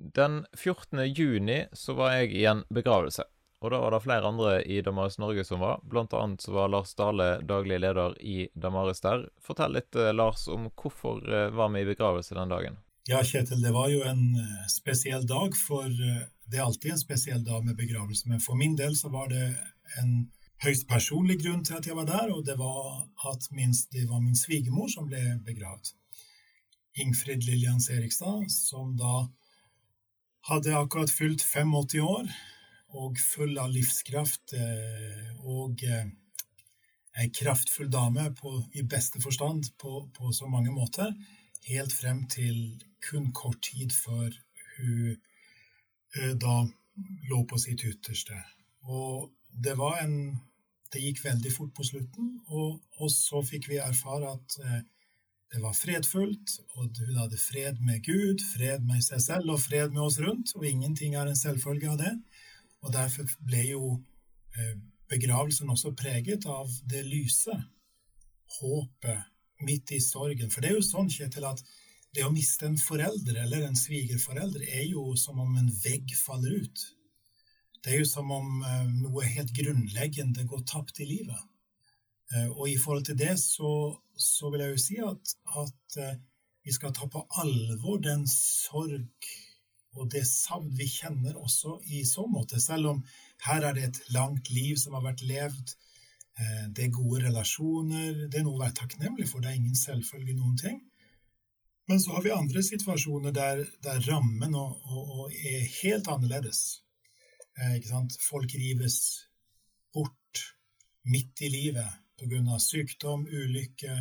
Den 0.00 0.46
14. 0.56 1.04
juni 1.14 1.66
så 1.72 1.92
var 1.92 2.14
jeg 2.16 2.32
i 2.32 2.44
en 2.48 2.64
begravelse. 2.72 3.26
Og 3.60 3.70
da 3.74 3.80
var 3.82 3.92
det 3.92 4.00
flere 4.00 4.28
andre 4.28 4.52
i 4.64 4.80
Damaris 4.80 5.18
Norge 5.20 5.44
som 5.44 5.60
var. 5.60 5.82
Blant 5.84 6.14
annet 6.16 6.40
så 6.40 6.54
var 6.54 6.70
Lars 6.72 6.94
Dale 6.96 7.42
daglig 7.44 7.76
leder 7.82 8.16
i 8.24 8.46
Damaris 8.56 9.04
der. 9.04 9.26
Fortell 9.44 9.76
litt, 9.76 9.92
eh, 9.96 10.14
Lars, 10.16 10.46
om 10.48 10.70
hvorfor 10.70 11.20
eh, 11.28 11.50
var 11.52 11.68
vi 11.74 11.82
i 11.84 11.90
begravelse 11.90 12.38
den 12.38 12.48
dagen? 12.54 12.78
Ja, 13.08 13.20
Kjetil, 13.24 13.60
det 13.60 13.74
var 13.76 13.90
jo 13.92 14.00
en 14.08 14.38
eh, 14.40 14.64
spesiell 14.72 15.26
dag, 15.28 15.56
for 15.56 15.84
det 15.92 16.56
er 16.56 16.64
alltid 16.64 16.94
en 16.94 17.02
spesiell 17.02 17.44
dag 17.44 17.64
med 17.66 17.76
begravelse. 17.76 18.30
Men 18.32 18.40
for 18.40 18.56
min 18.56 18.78
del 18.80 18.96
så 18.96 19.12
var 19.12 19.28
det 19.28 19.50
en 20.00 20.30
høyst 20.64 20.88
personlig 20.88 21.42
grunn 21.42 21.60
til 21.64 21.76
at 21.76 21.88
jeg 21.88 21.98
var 21.98 22.08
der, 22.08 22.32
og 22.32 22.46
det 22.48 22.56
var 22.56 23.04
at 23.28 23.44
minst, 23.52 23.92
det 23.92 24.08
var 24.08 24.24
min 24.24 24.36
svigermor 24.36 24.88
som 24.88 25.08
ble 25.08 25.36
begravd. 25.44 25.92
Ingfrid 27.00 27.44
Lillian 27.44 27.80
Serigstad, 27.80 28.48
som 28.48 28.96
da 28.96 29.28
hadde 30.48 30.76
akkurat 30.76 31.10
fylt 31.12 31.42
85 31.42 32.00
år 32.04 32.30
og 33.00 33.18
full 33.22 33.58
av 33.60 33.70
livskraft 33.70 34.54
eh, 34.58 35.30
og 35.46 35.82
eh, 35.86 36.08
ei 37.20 37.28
kraftfull 37.34 37.90
dame 37.92 38.30
på, 38.38 38.54
i 38.74 38.82
beste 38.82 39.20
forstand 39.22 39.72
på, 39.78 40.06
på, 40.16 40.32
så 40.32 40.48
mange 40.50 40.72
måter, 40.74 41.12
helt 41.68 41.92
frem 41.92 42.24
til 42.30 42.80
kun 43.04 43.30
kort 43.36 43.60
tid 43.66 43.92
før 43.94 44.30
hun 44.78 45.16
eh, 46.16 46.34
da 46.34 46.62
lå 47.30 47.42
på 47.46 47.58
sitt 47.60 47.84
ytterste. 47.86 48.38
Og 48.88 49.30
det 49.50 49.76
var 49.78 50.00
en 50.04 50.38
Det 50.90 50.98
gikk 50.98 51.20
veldig 51.22 51.50
fort 51.54 51.70
på 51.70 51.84
slutten, 51.86 52.30
og, 52.50 52.80
og 52.98 53.10
så 53.14 53.44
fikk 53.46 53.68
vi 53.70 53.76
erfare 53.78 54.32
at 54.32 54.56
det 55.50 55.58
var 55.62 55.74
fredfullt, 55.74 56.52
og 56.76 57.00
hun 57.00 57.16
hadde 57.18 57.38
fred 57.40 57.80
med 57.82 58.04
Gud, 58.06 58.42
fred 58.52 58.84
med 58.86 59.02
seg 59.02 59.22
selv 59.24 59.50
og 59.56 59.62
fred 59.64 59.90
med 59.90 60.04
oss 60.04 60.20
rundt, 60.22 60.52
og 60.54 60.66
ingenting 60.66 61.16
er 61.18 61.26
en 61.26 61.38
selvfølge 61.38 61.90
av 61.90 61.98
det. 61.98 62.12
Og 62.86 62.92
derfor 62.94 63.26
ble 63.42 63.64
jo 63.72 63.82
eh, 64.54 64.76
begravelsen 65.10 65.72
også 65.74 65.90
preget 65.98 66.46
av 66.46 66.70
det 66.90 67.02
lyse, 67.08 67.56
håpet, 68.60 69.26
midt 69.66 69.90
i 69.92 70.00
sorgen. 70.00 70.54
For 70.54 70.62
det 70.62 70.70
er 70.70 70.78
jo 70.78 70.86
sånn, 70.86 71.10
Kjetil, 71.12 71.44
at 71.50 71.60
det 72.14 72.24
å 72.24 72.32
miste 72.32 72.66
en 72.66 72.78
forelder 72.80 73.42
eller 73.42 73.66
en 73.66 73.76
svigerforelder 73.78 74.64
er 74.70 74.86
jo 74.86 75.12
som 75.18 75.42
om 75.42 75.58
en 75.58 75.68
vegg 75.82 76.14
faller 76.18 76.62
ut. 76.62 76.86
Det 77.82 77.94
er 77.94 78.02
jo 78.04 78.08
som 78.08 78.30
om 78.34 78.62
eh, 78.62 78.88
noe 79.02 79.26
helt 79.34 79.50
grunnleggende 79.56 80.46
går 80.46 80.62
tapt 80.68 81.02
i 81.02 81.10
livet. 81.10 81.49
Eh, 82.34 82.50
og 82.50 82.68
i 82.70 82.78
forhold 82.78 83.04
til 83.08 83.18
det 83.18 83.36
så, 83.42 83.70
så 84.16 84.50
vil 84.50 84.64
jeg 84.64 84.74
jo 84.74 84.82
si 84.86 84.98
at, 85.04 85.36
at 85.64 86.00
vi 86.64 86.72
skal 86.72 86.92
ta 86.94 87.08
på 87.10 87.22
alvor 87.42 87.98
den 88.04 88.26
sorg 88.28 89.08
og 89.98 90.10
det 90.12 90.22
savn 90.28 90.70
vi 90.78 90.86
kjenner 90.86 91.38
også 91.38 91.78
i 91.90 92.04
så 92.06 92.26
måte. 92.30 92.60
Selv 92.62 92.92
om 92.92 93.00
her 93.46 93.64
er 93.66 93.76
det 93.76 93.86
et 93.88 94.02
langt 94.14 94.50
liv 94.54 94.76
som 94.78 94.94
har 94.96 95.04
vært 95.08 95.24
levd, 95.26 95.72
eh, 96.38 96.66
det 96.76 96.86
er 96.86 96.94
gode 96.94 97.24
relasjoner, 97.26 98.26
det 98.28 98.40
er 98.40 98.46
noe 98.46 98.58
å 98.58 98.62
være 98.62 98.78
takknemlig 98.82 99.28
for, 99.30 99.42
det 99.42 99.50
er 99.50 99.58
ingen 99.58 99.78
selvfølge 99.78 100.36
noen 100.36 100.56
ting. 100.60 100.78
Men 101.90 101.98
så 101.98 102.14
har 102.14 102.22
vi 102.22 102.30
andre 102.30 102.62
situasjoner 102.62 103.34
der, 103.34 103.64
der 103.82 104.04
rammen 104.06 104.54
og, 104.54 104.76
og, 104.86 105.10
og 105.16 105.34
er 105.34 105.66
helt 105.80 106.06
annerledes. 106.12 106.84
Eh, 107.58 107.80
Folk 108.22 108.54
rives 108.54 109.00
bort 109.92 110.44
midt 111.10 111.42
i 111.42 111.50
livet 111.50 111.98
pga. 112.20 112.58
sykdom, 112.60 113.26
ulykke 113.26 113.96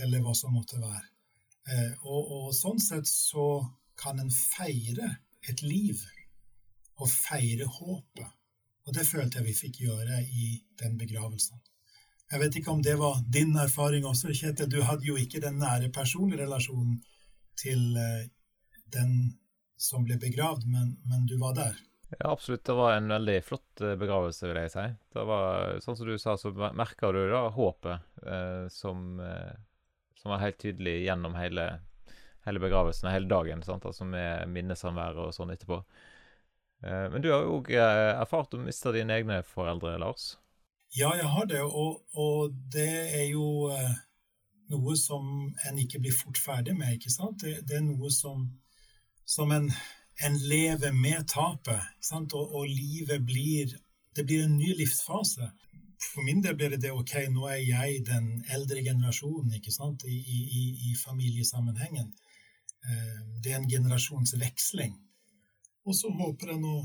eller 0.00 0.22
hva 0.24 0.34
som 0.34 0.54
måtte 0.54 0.80
være. 0.80 1.06
Eh, 1.70 1.92
og, 2.06 2.30
og 2.36 2.54
sånn 2.56 2.80
sett 2.80 3.08
så 3.10 3.60
kan 4.00 4.20
en 4.22 4.30
feire 4.32 5.10
et 5.48 5.62
liv 5.62 6.00
og 7.00 7.08
feire 7.10 7.66
håpet. 7.66 8.36
Og 8.88 8.94
det 8.96 9.06
følte 9.08 9.40
jeg 9.40 9.48
vi 9.48 9.56
fikk 9.56 9.82
gjøre 9.84 10.22
i 10.24 10.54
den 10.80 10.96
begravelsen. 11.00 11.60
Jeg 12.30 12.40
vet 12.42 12.56
ikke 12.60 12.72
om 12.72 12.82
det 12.82 12.94
var 12.98 13.20
din 13.26 13.56
erfaring 13.58 14.06
også, 14.06 14.30
Kjetil. 14.30 14.70
Du 14.70 14.80
hadde 14.86 15.06
jo 15.06 15.16
ikke 15.18 15.42
den 15.42 15.58
nære 15.58 15.90
personlige 15.92 16.44
relasjonen 16.44 17.00
til 17.58 17.96
eh, 17.98 18.28
den 18.94 19.14
som 19.80 20.04
ble 20.04 20.18
begravd, 20.20 20.66
men, 20.68 20.94
men 21.08 21.26
du 21.26 21.36
var 21.40 21.56
der. 21.56 21.78
Ja, 22.18 22.32
absolutt. 22.32 22.64
Det 22.66 22.74
var 22.74 22.96
en 22.96 23.12
veldig 23.12 23.36
flott 23.46 23.82
eh, 23.84 23.96
begravelse, 24.00 24.48
vil 24.50 24.58
jeg 24.64 24.72
si. 24.74 24.86
Det 25.14 25.26
var, 25.28 25.76
sånn 25.84 25.98
som 25.98 26.08
du 26.08 26.16
sa, 26.18 26.34
så 26.40 26.50
merka 26.54 27.12
du 27.14 27.20
da 27.30 27.44
håpet 27.54 28.26
eh, 28.26 28.64
som, 28.72 29.20
eh, 29.22 29.54
som 30.18 30.34
var 30.34 30.42
helt 30.42 30.58
tydelig 30.62 31.00
gjennom 31.04 31.38
hele 31.38 31.70
hele 32.46 32.62
begravelsen 32.62 33.08
og 33.08 33.14
hele 33.14 33.30
dagen, 33.30 33.62
sant? 33.66 33.86
altså 33.86 34.06
med 34.08 34.48
minnesamværet 34.52 35.28
og 35.28 35.34
sånn 35.36 35.52
etterpå. 35.54 35.80
Eh, 36.84 37.06
men 37.12 37.22
du 37.22 37.30
har 37.32 37.44
jo 37.44 37.58
òg 37.58 37.72
eh, 37.74 38.12
erfart 38.16 38.56
å 38.56 38.62
miste 38.62 38.94
dine 38.96 39.18
egne 39.20 39.40
foreldre, 39.46 39.98
Lars? 40.00 40.34
Ja, 40.96 41.12
jeg 41.14 41.28
har 41.30 41.46
det, 41.46 41.60
og, 41.62 42.00
og 42.18 42.54
det 42.72 42.90
er 43.20 43.28
jo 43.30 43.68
eh, 43.74 43.92
noe 44.72 44.96
som 44.98 45.50
en 45.68 45.78
ikke 45.78 46.00
blir 46.02 46.16
fort 46.16 46.40
ferdig 46.40 46.74
med, 46.78 46.96
ikke 46.96 47.12
sant? 47.12 47.44
Det, 47.44 47.60
det 47.68 47.78
er 47.78 47.86
noe 47.86 48.10
som, 48.14 48.48
som 49.28 49.52
en, 49.54 49.70
en, 50.26 50.36
lever 50.38 50.92
med 50.92 51.28
tapet? 51.28 51.82
Og, 52.12 52.54
og 52.54 52.66
livet 52.66 53.24
blir 53.26 53.76
Det 54.16 54.24
blir 54.26 54.42
en 54.44 54.56
ny 54.58 54.74
livsfase 54.74 55.52
for 56.00 56.24
min 56.24 56.40
del 56.42 56.56
blir 56.56 56.70
det 56.70 56.80
det 56.82 56.92
ok, 56.96 57.12
nå 57.28 57.46
er 57.52 57.60
jeg 57.60 58.04
den 58.08 58.28
eldre 58.54 58.82
generasjonen 58.84 59.52
ikke 59.58 59.72
sant, 59.72 60.04
i, 60.08 60.16
i, 60.16 60.62
i 60.90 60.94
familiesammenhengen. 60.96 62.08
Eh, 62.88 63.18
det 63.44 63.52
er 63.52 63.60
en 63.60 63.68
generasjonsveksling. 63.68 64.96
Og 65.84 65.96
så 65.96 66.12
håper 66.22 66.54
jeg 66.54 66.62
nå 66.64 66.78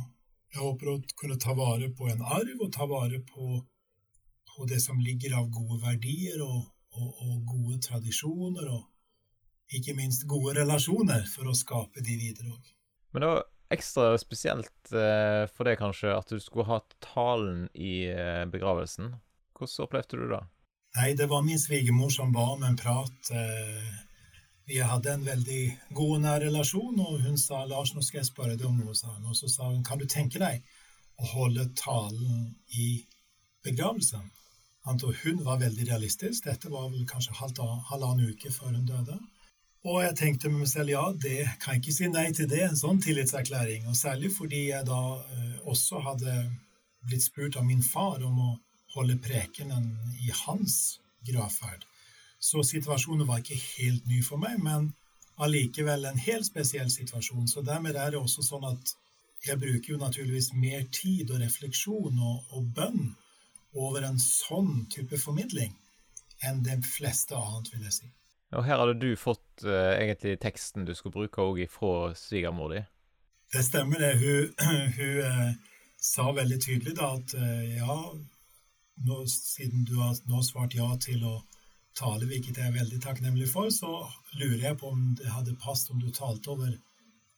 jeg 0.56 0.63
håper 0.63 0.91
å 0.91 1.00
kunne 1.19 1.40
ta 1.41 1.52
vare 1.56 1.90
på 1.91 2.07
en 2.07 2.22
arv, 2.22 2.59
og 2.63 2.72
ta 2.72 2.85
vare 2.88 3.19
på, 3.28 3.57
på 4.52 4.67
det 4.72 4.79
som 4.84 5.02
ligger 5.03 5.35
av 5.35 5.50
gode 5.52 5.81
verdier 5.81 6.40
og, 6.46 6.62
og, 6.96 7.09
og, 7.25 7.34
gode 7.50 7.79
tradisjoner, 7.84 8.69
og 8.72 9.75
ikke 9.75 9.97
minst 9.97 10.23
gode 10.31 10.53
relasjoner, 10.62 11.25
for 11.28 11.52
å 11.52 11.57
skape 11.57 12.03
de 12.06 12.16
videre 12.22 12.53
òg. 12.53 12.72
Men 13.16 13.24
det 13.24 13.28
var 13.28 13.44
ekstra 13.72 14.18
spesielt 14.20 14.92
eh, 14.92 15.46
for 15.56 15.64
deg 15.64 15.78
kanskje 15.80 16.09
at 16.12 16.28
du 16.28 16.36
skulle 16.44 16.68
ha 16.68 16.81
talen 17.00 17.70
i 17.72 18.09
eh, 18.12 18.42
begravelsen. 18.52 19.14
Hvordan 19.56 19.86
opplevde 19.86 20.20
du 20.20 20.26
det? 20.34 20.42
Nei, 20.98 21.14
det 21.16 21.30
var 21.31 21.46
min 21.46 21.59
svigermor 21.59 22.12
som 22.12 22.34
ba 22.36 22.44
om 22.58 22.66
en 22.68 22.76
prat. 22.76 23.31
Eh, 23.31 23.94
vi 24.68 24.81
hadde 24.84 25.14
en 25.14 25.24
veldig 25.24 25.62
god 25.96 26.12
og 26.18 26.22
nær 26.26 26.44
relasjon, 26.44 27.00
og 27.00 27.24
hun 27.24 27.40
sa 27.40 27.62
'Lars, 27.64 27.94
nå 27.96 28.03
skal 28.03 28.20
jeg 28.20 28.31
spørre 28.34 28.58
deg 28.59 28.68
om 28.68 28.81
noe', 28.84 28.98
sa 29.00 29.14
hun. 29.14 29.32
Og 29.32 29.40
så 29.40 29.47
sa 29.47 29.70
hun 29.72 29.84
'Kan 29.84 30.03
du 30.03 30.06
tenke 30.12 30.44
deg 30.44 30.59
å 31.16 31.32
holde 31.38 31.70
talen 31.80 32.52
i 32.76 33.06
begravelsen'? 33.64 34.28
Hun 35.24 35.40
var 35.47 35.64
veldig 35.64 35.88
realistisk. 35.88 36.44
Dette 36.52 36.70
var 36.70 36.92
vel 36.92 37.08
kanskje 37.08 37.40
halvannen 37.40 38.28
uke 38.28 38.52
før 38.52 38.76
hun 38.76 38.86
døde. 38.86 39.18
Og 39.85 40.01
jeg 40.01 40.16
tenkte 40.18 40.50
med 40.50 40.63
meg 40.63 40.69
selv 40.72 40.90
ja, 40.90 41.03
det 41.13 41.44
kan 41.62 41.75
jeg 41.75 41.84
ikke 41.84 41.94
si 41.94 42.07
nei 42.09 42.29
til 42.34 42.47
det, 42.50 42.63
en 42.66 42.79
sånn 42.79 42.97
tillitserklæring. 43.06 43.85
Og 43.91 43.97
særlig 44.00 44.31
fordi 44.34 44.63
jeg 44.72 44.88
da 44.88 45.01
eh, 45.22 45.59
også 45.69 46.01
hadde 46.01 46.34
blitt 47.06 47.25
spurt 47.28 47.59
av 47.62 47.68
min 47.68 47.84
far 47.85 48.23
om 48.25 48.40
å 48.41 48.51
holde 48.96 49.19
prekenen 49.22 49.91
i 50.25 50.31
hans 50.46 50.97
gravferd. 51.28 51.85
Så 52.41 52.63
situasjonen 52.66 53.29
var 53.29 53.44
ikke 53.44 53.59
helt 53.62 54.09
ny 54.09 54.23
for 54.25 54.41
meg, 54.41 54.57
men 54.66 54.90
allikevel 55.38 56.09
en 56.09 56.25
helt 56.25 56.50
spesiell 56.50 56.90
situasjon. 56.90 57.46
Så 57.52 57.62
dermed 57.62 57.94
er 57.94 58.16
det 58.16 58.22
også 58.23 58.41
sånn 58.50 58.66
at 58.72 58.96
jeg 59.46 59.62
bruker 59.62 59.94
jo 59.94 60.02
naturligvis 60.02 60.56
mer 60.57 60.90
tid 60.90 61.29
og 61.29 61.46
refleksjon 61.46 62.17
og, 62.17 62.41
og 62.57 62.73
bønn 62.73 63.12
over 63.78 64.09
en 64.09 64.17
sånn 64.17 64.88
type 64.90 65.22
formidling 65.22 65.78
enn 66.41 66.66
de 66.66 66.81
fleste 66.81 67.38
annet, 67.38 67.69
vil 67.73 67.85
jeg 67.85 68.00
si. 68.02 68.16
Og 68.53 68.66
her 68.67 68.78
hadde 68.78 69.00
du 69.01 69.16
fått 69.17 69.66
uh, 69.66 69.95
egentlig 69.97 70.38
teksten 70.44 70.85
du 70.85 70.94
skulle 70.95 71.16
bruke 71.16 71.41
òg 71.41 71.63
ifra 71.66 72.13
svigermor 72.17 72.75
di? 72.75 72.83
Det 73.53 73.63
stemmer, 73.66 74.00
det. 74.00 74.13
Hun, 74.22 74.53
hun 74.99 75.17
uh, 75.25 75.81
sa 75.97 76.29
veldig 76.35 76.59
tydelig 76.61 76.96
da 76.99 77.11
at 77.17 77.35
uh, 77.40 77.64
ja, 77.75 77.97
nå, 79.08 79.20
siden 79.31 79.85
du 79.90 79.97
har 79.99 80.16
nå 80.29 80.43
svart 80.46 80.78
ja 80.78 80.87
til 81.02 81.25
å 81.25 81.40
tale, 81.96 82.28
hvilket 82.28 82.59
jeg 82.59 82.70
er 82.70 82.75
veldig 82.75 82.99
takknemlig 83.03 83.47
for, 83.52 83.72
så 83.72 84.03
lurer 84.35 84.70
jeg 84.70 84.79
på 84.79 84.91
om 84.91 85.08
det 85.20 85.31
hadde 85.31 85.55
passet 85.61 85.93
om 85.96 86.02
du 86.03 86.11
talte 86.14 86.52
over 86.52 86.75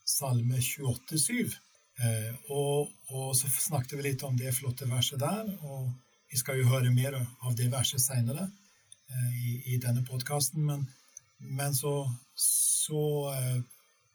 Salme 0.08 0.62
28,7. 0.64 1.56
Eh, 1.98 2.34
og, 2.54 2.92
og, 3.10 3.32
så 3.38 3.50
snakket 3.50 3.98
vi 3.98 4.06
litt 4.06 4.24
om 4.26 4.38
det 4.38 4.54
flotte 4.56 4.88
verset 4.90 5.22
der, 5.22 5.50
og 5.66 5.90
vi 6.30 6.38
skal 6.38 6.60
jo 6.60 6.70
høre 6.70 6.94
mer 6.94 7.18
av 7.18 7.56
det 7.58 7.72
verset 7.74 8.04
seinere 8.04 8.46
eh, 8.46 8.67
i, 9.16 9.56
i, 9.74 9.78
denne 9.84 10.04
podkasten. 10.06 10.66
Men, 10.66 10.86
men, 11.38 11.76
så, 11.76 12.10
så 12.36 13.02
eh, 13.34 13.58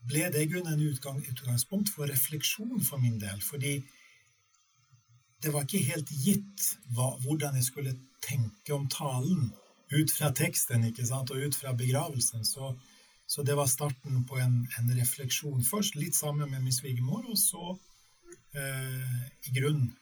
ble 0.09 0.29
det 0.35 0.45
i 0.45 0.51
grunnen 0.51 0.75
en 0.75 0.87
utgang, 0.91 1.21
utgangspunkt 1.23 1.93
for 1.95 2.11
refleksjon 2.11 2.83
for 2.85 3.03
min 3.03 3.19
del. 3.23 3.43
Fordi 3.43 3.79
det 5.43 5.53
var 5.55 5.67
ikke 5.67 5.85
helt 5.91 6.11
gitt 6.23 6.69
hva, 6.95 7.13
hvordan 7.25 7.59
jeg 7.59 7.67
skulle 7.67 7.97
tenke 8.23 8.75
om 8.75 8.87
talen 8.91 9.51
ut 9.93 10.13
fra 10.15 10.31
teksten 10.33 10.87
ikke 10.89 11.05
sant, 11.07 11.33
og 11.33 11.43
ut 11.43 11.57
fra 11.59 11.75
begravelsen. 11.77 12.45
Så, 12.45 12.75
Så 13.27 13.43
det 13.43 13.55
var 13.57 13.67
starten 13.67 14.27
på 14.29 14.37
en, 14.37 14.69
en 14.79 14.91
refleksjon 14.99 15.63
først, 15.65 15.95
litt 15.97 16.15
sammen 16.15 16.51
med 16.51 16.61
min 16.61 16.73
svigermor, 16.75 17.23
og 17.31 17.39
så 17.39 17.79
eh, 18.53 19.23
i 19.49 19.55
grunnen 19.57 19.95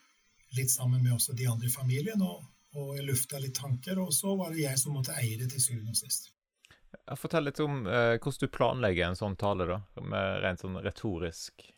litt 0.57 0.71
sammen 0.71 1.03
med 1.03 1.13
også 1.13 1.33
de 1.33 1.47
andre 1.47 1.69
i 1.69 1.71
familien. 1.71 2.21
Og, 2.21 2.43
og 2.77 2.95
jeg 2.97 3.07
lufta 3.07 3.39
litt 3.41 3.57
tanker, 3.57 3.99
og 3.99 4.13
så 4.15 4.35
var 4.39 4.53
det 4.53 4.63
jeg 4.63 4.79
som 4.79 4.95
måtte 4.95 5.15
eie 5.19 5.39
det 5.39 5.49
til 5.51 5.63
syvende 5.63 5.95
og 5.95 5.99
sist. 5.99 6.31
Fortell 7.19 7.47
litt 7.47 7.59
om 7.63 7.85
eh, 7.87 8.15
hvordan 8.17 8.39
du 8.41 8.51
planlegger 8.51 9.09
en 9.09 9.19
sånn 9.19 9.37
tale, 9.39 9.67
da, 9.67 9.79
med 10.03 10.41
rent 10.43 10.63
sånn 10.63 10.79
retorisk. 10.83 11.71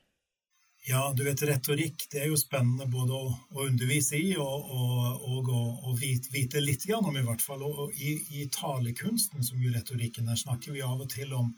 Ja, 0.86 1.14
du 1.16 1.24
vet, 1.24 1.42
retorikk 1.48 2.10
det 2.12 2.26
er 2.26 2.28
jo 2.28 2.38
spennende 2.38 2.90
både 2.92 3.16
å, 3.16 3.28
å 3.56 3.68
undervise 3.70 4.18
i 4.20 4.34
og, 4.36 4.72
og, 4.76 5.22
og 5.32 5.52
å, 5.56 5.94
vite, 5.96 6.28
vite, 6.34 6.60
litt 6.60 6.84
om, 6.92 7.08
i 7.16 7.24
hvert 7.24 7.44
fall. 7.44 7.64
Og, 7.64 7.94
i, 7.96 8.18
i, 8.36 8.48
talekunsten, 8.52 9.46
som 9.48 9.62
jo 9.64 9.72
retorikken 9.72 10.28
er, 10.28 10.42
snakker 10.42 10.76
vi 10.76 10.84
av 10.84 11.00
og 11.06 11.08
til 11.14 11.32
om 11.38 11.54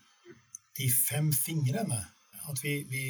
de 0.77 0.91
fem 0.93 1.31
fingrene. 1.33 2.03
At 2.51 2.61
vi, 2.61 2.83
vi, 2.91 3.07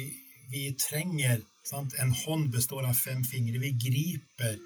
vi 0.48 0.70
trenger 0.80 1.44
sant? 1.68 1.92
En 2.00 2.14
hånd 2.24 2.48
består 2.54 2.88
av 2.88 2.96
fem 2.96 3.20
fingre. 3.26 3.60
Vi 3.60 3.74
griper 3.76 4.56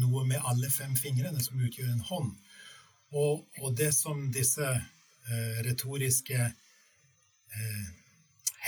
noe 0.00 0.24
med 0.28 0.42
alle 0.44 0.70
fem 0.72 0.96
fingrene, 0.96 1.42
som 1.44 1.60
utgjør 1.60 1.92
en 1.92 2.06
hånd. 2.10 2.32
Og, 3.16 3.44
og 3.62 3.76
det 3.76 3.92
som 3.96 4.26
disse 4.32 4.66
eh, 4.68 5.60
retoriske 5.66 6.38
eh, 6.38 7.86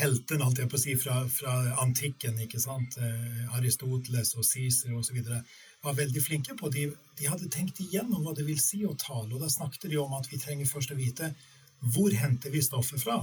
heltene, 0.00 0.44
holdt 0.46 0.62
jeg 0.62 0.70
på 0.70 0.78
å 0.78 0.82
si, 0.82 0.96
fra, 1.00 1.16
fra 1.32 1.56
antikken, 1.82 2.38
ikke 2.44 2.60
sant, 2.62 2.96
eh, 3.00 3.56
Aristoteles 3.58 4.34
og 4.38 4.46
Cæsar 4.46 4.96
osv., 4.96 5.20
var 5.80 5.96
veldig 5.96 6.20
flinke 6.20 6.56
på. 6.56 6.68
De, 6.72 6.88
de 7.16 7.28
hadde 7.28 7.48
tenkt 7.52 7.80
igjennom 7.80 8.24
hva 8.24 8.34
det 8.36 8.44
vil 8.48 8.60
si 8.60 8.82
å 8.84 8.96
tale, 9.00 9.32
og 9.32 9.40
da 9.42 9.48
snakket 9.48 9.88
de 9.90 10.00
om 10.00 10.12
at 10.18 10.28
vi 10.30 10.40
trenger 10.40 10.68
først 10.68 10.92
å 10.92 10.98
vite 10.98 11.32
hvor 11.80 12.12
henter 12.12 12.52
vi 12.52 12.60
stoffet 12.60 13.00
fra? 13.00 13.22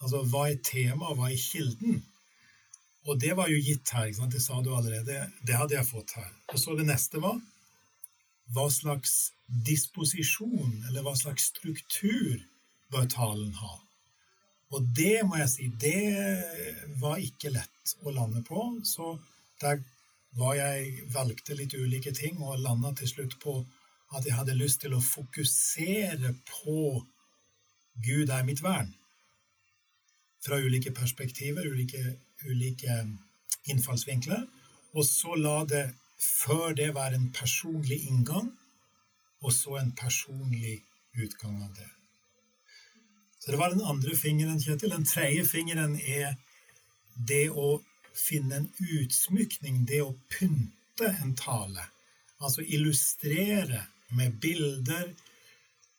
Altså 0.00 0.22
hva 0.30 0.46
er 0.48 0.60
temaet, 0.64 1.16
hva 1.18 1.30
er 1.30 1.40
kilden? 1.40 1.98
Og 3.08 3.16
det 3.20 3.32
var 3.36 3.48
jo 3.48 3.60
gitt 3.64 3.88
her, 3.96 4.10
ikke 4.10 4.20
sant? 4.20 4.34
det 4.34 4.42
sa 4.44 4.60
du 4.60 4.74
allerede. 4.76 5.22
Det 5.46 5.56
hadde 5.56 5.76
jeg 5.78 5.88
fått 5.88 6.16
her. 6.18 6.30
Og 6.52 6.60
så 6.60 6.76
det 6.76 6.86
neste 6.88 7.22
var 7.22 7.38
hva 8.54 8.66
slags 8.72 9.30
disposisjon, 9.66 10.82
eller 10.88 11.04
hva 11.06 11.14
slags 11.18 11.48
struktur, 11.52 12.42
bør 12.90 13.06
talen 13.10 13.54
ha? 13.54 13.76
Og 14.74 14.86
det 14.94 15.22
må 15.26 15.38
jeg 15.38 15.50
si, 15.50 15.68
det 15.82 16.94
var 17.00 17.22
ikke 17.22 17.52
lett 17.54 17.94
å 18.06 18.12
lande 18.14 18.42
på. 18.46 18.62
Så 18.86 19.16
der 19.62 19.80
var 20.38 20.54
jeg 20.58 21.06
valgte 21.14 21.56
litt 21.58 21.74
ulike 21.74 22.12
ting 22.14 22.38
og 22.42 22.60
landa 22.62 22.92
til 22.98 23.10
slutt 23.10 23.36
på 23.42 23.56
at 24.14 24.26
jeg 24.26 24.34
hadde 24.34 24.58
lyst 24.58 24.82
til 24.82 24.94
å 24.94 25.02
fokusere 25.02 26.34
på 26.46 26.78
Gud 28.00 28.30
er 28.30 28.46
mitt 28.46 28.62
vern. 28.62 28.92
Fra 30.40 30.58
ulike 30.58 30.92
perspektiver, 30.94 31.66
ulike 31.66 32.16
ulike 32.46 32.96
innfallsvinkler. 33.70 34.46
Og 34.94 35.06
så 35.06 35.36
la 35.38 35.60
det 35.68 35.84
før 36.20 36.74
det 36.76 36.90
være 36.94 37.16
en 37.16 37.30
personlig 37.32 38.02
inngang, 38.08 38.50
og 39.40 39.52
så 39.56 39.78
en 39.80 39.92
personlig 39.96 40.80
utgang 41.16 41.62
av 41.64 41.72
det. 41.76 41.88
Så 43.40 43.52
det 43.52 43.58
var 43.58 43.72
den 43.72 43.86
andre 43.88 44.16
fingeren, 44.16 44.60
Kjetil. 44.60 44.92
Den 44.92 45.06
tredje 45.08 45.46
fingeren 45.48 45.96
er 46.00 46.34
det 47.16 47.48
å 47.50 47.80
finne 48.12 48.60
en 48.60 48.68
utsmykning, 49.00 49.86
det 49.88 50.02
å 50.04 50.12
pynte 50.28 51.08
en 51.22 51.32
tale. 51.38 51.86
Altså 52.40 52.64
illustrere 52.66 53.86
med 54.16 54.36
bilder, 54.42 55.14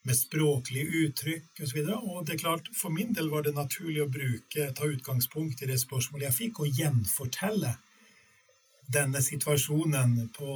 med 0.07 0.17
språklige 0.17 1.05
uttrykk 1.05 1.61
osv. 1.63 1.79
Og, 1.79 1.87
så 1.87 1.99
og 1.99 2.25
det 2.27 2.35
er 2.35 2.43
klart, 2.43 2.69
for 2.77 2.93
min 2.93 3.13
del 3.13 3.29
var 3.29 3.45
det 3.45 3.53
naturlig 3.57 4.01
å 4.03 4.09
bruke, 4.11 4.71
ta 4.77 4.89
utgangspunkt 4.89 5.61
i 5.61 5.69
det 5.69 5.79
spørsmålet 5.81 6.29
jeg 6.29 6.37
fikk, 6.37 6.61
og 6.61 6.79
gjenfortelle 6.81 7.75
denne 8.91 9.21
situasjonen 9.23 10.15
på, 10.35 10.55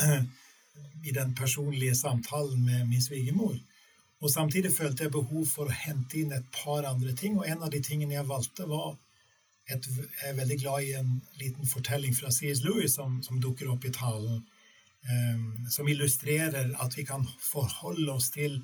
i 1.08 1.14
den 1.14 1.34
personlige 1.34 1.96
samtalen 1.98 2.64
med 2.64 2.86
min 2.88 3.02
svigermor. 3.02 3.58
Og 4.18 4.30
samtidig 4.30 4.72
følte 4.74 5.04
jeg 5.04 5.14
behov 5.14 5.44
for 5.46 5.68
å 5.68 5.80
hente 5.84 6.18
inn 6.18 6.32
et 6.34 6.48
par 6.54 6.86
andre 6.88 7.12
ting, 7.14 7.36
og 7.38 7.46
en 7.46 7.62
av 7.62 7.70
de 7.70 7.82
tingene 7.84 8.16
jeg 8.16 8.26
valgte, 8.26 8.66
var 8.66 8.96
et, 9.68 9.84
Jeg 9.84 10.30
er 10.30 10.36
veldig 10.38 10.56
glad 10.62 10.82
i 10.82 10.94
en 10.96 11.10
liten 11.36 11.66
fortelling 11.68 12.14
fra 12.16 12.30
C.S. 12.32 12.62
Lewis 12.64 12.94
som, 12.96 13.20
som 13.22 13.40
dukker 13.40 13.68
opp 13.68 13.84
i 13.84 13.92
talen, 13.92 14.40
um, 15.12 15.66
som 15.70 15.88
illustrerer 15.88 16.72
at 16.80 16.96
vi 16.96 17.04
kan 17.04 17.26
forholde 17.38 18.10
oss 18.12 18.30
til 18.32 18.56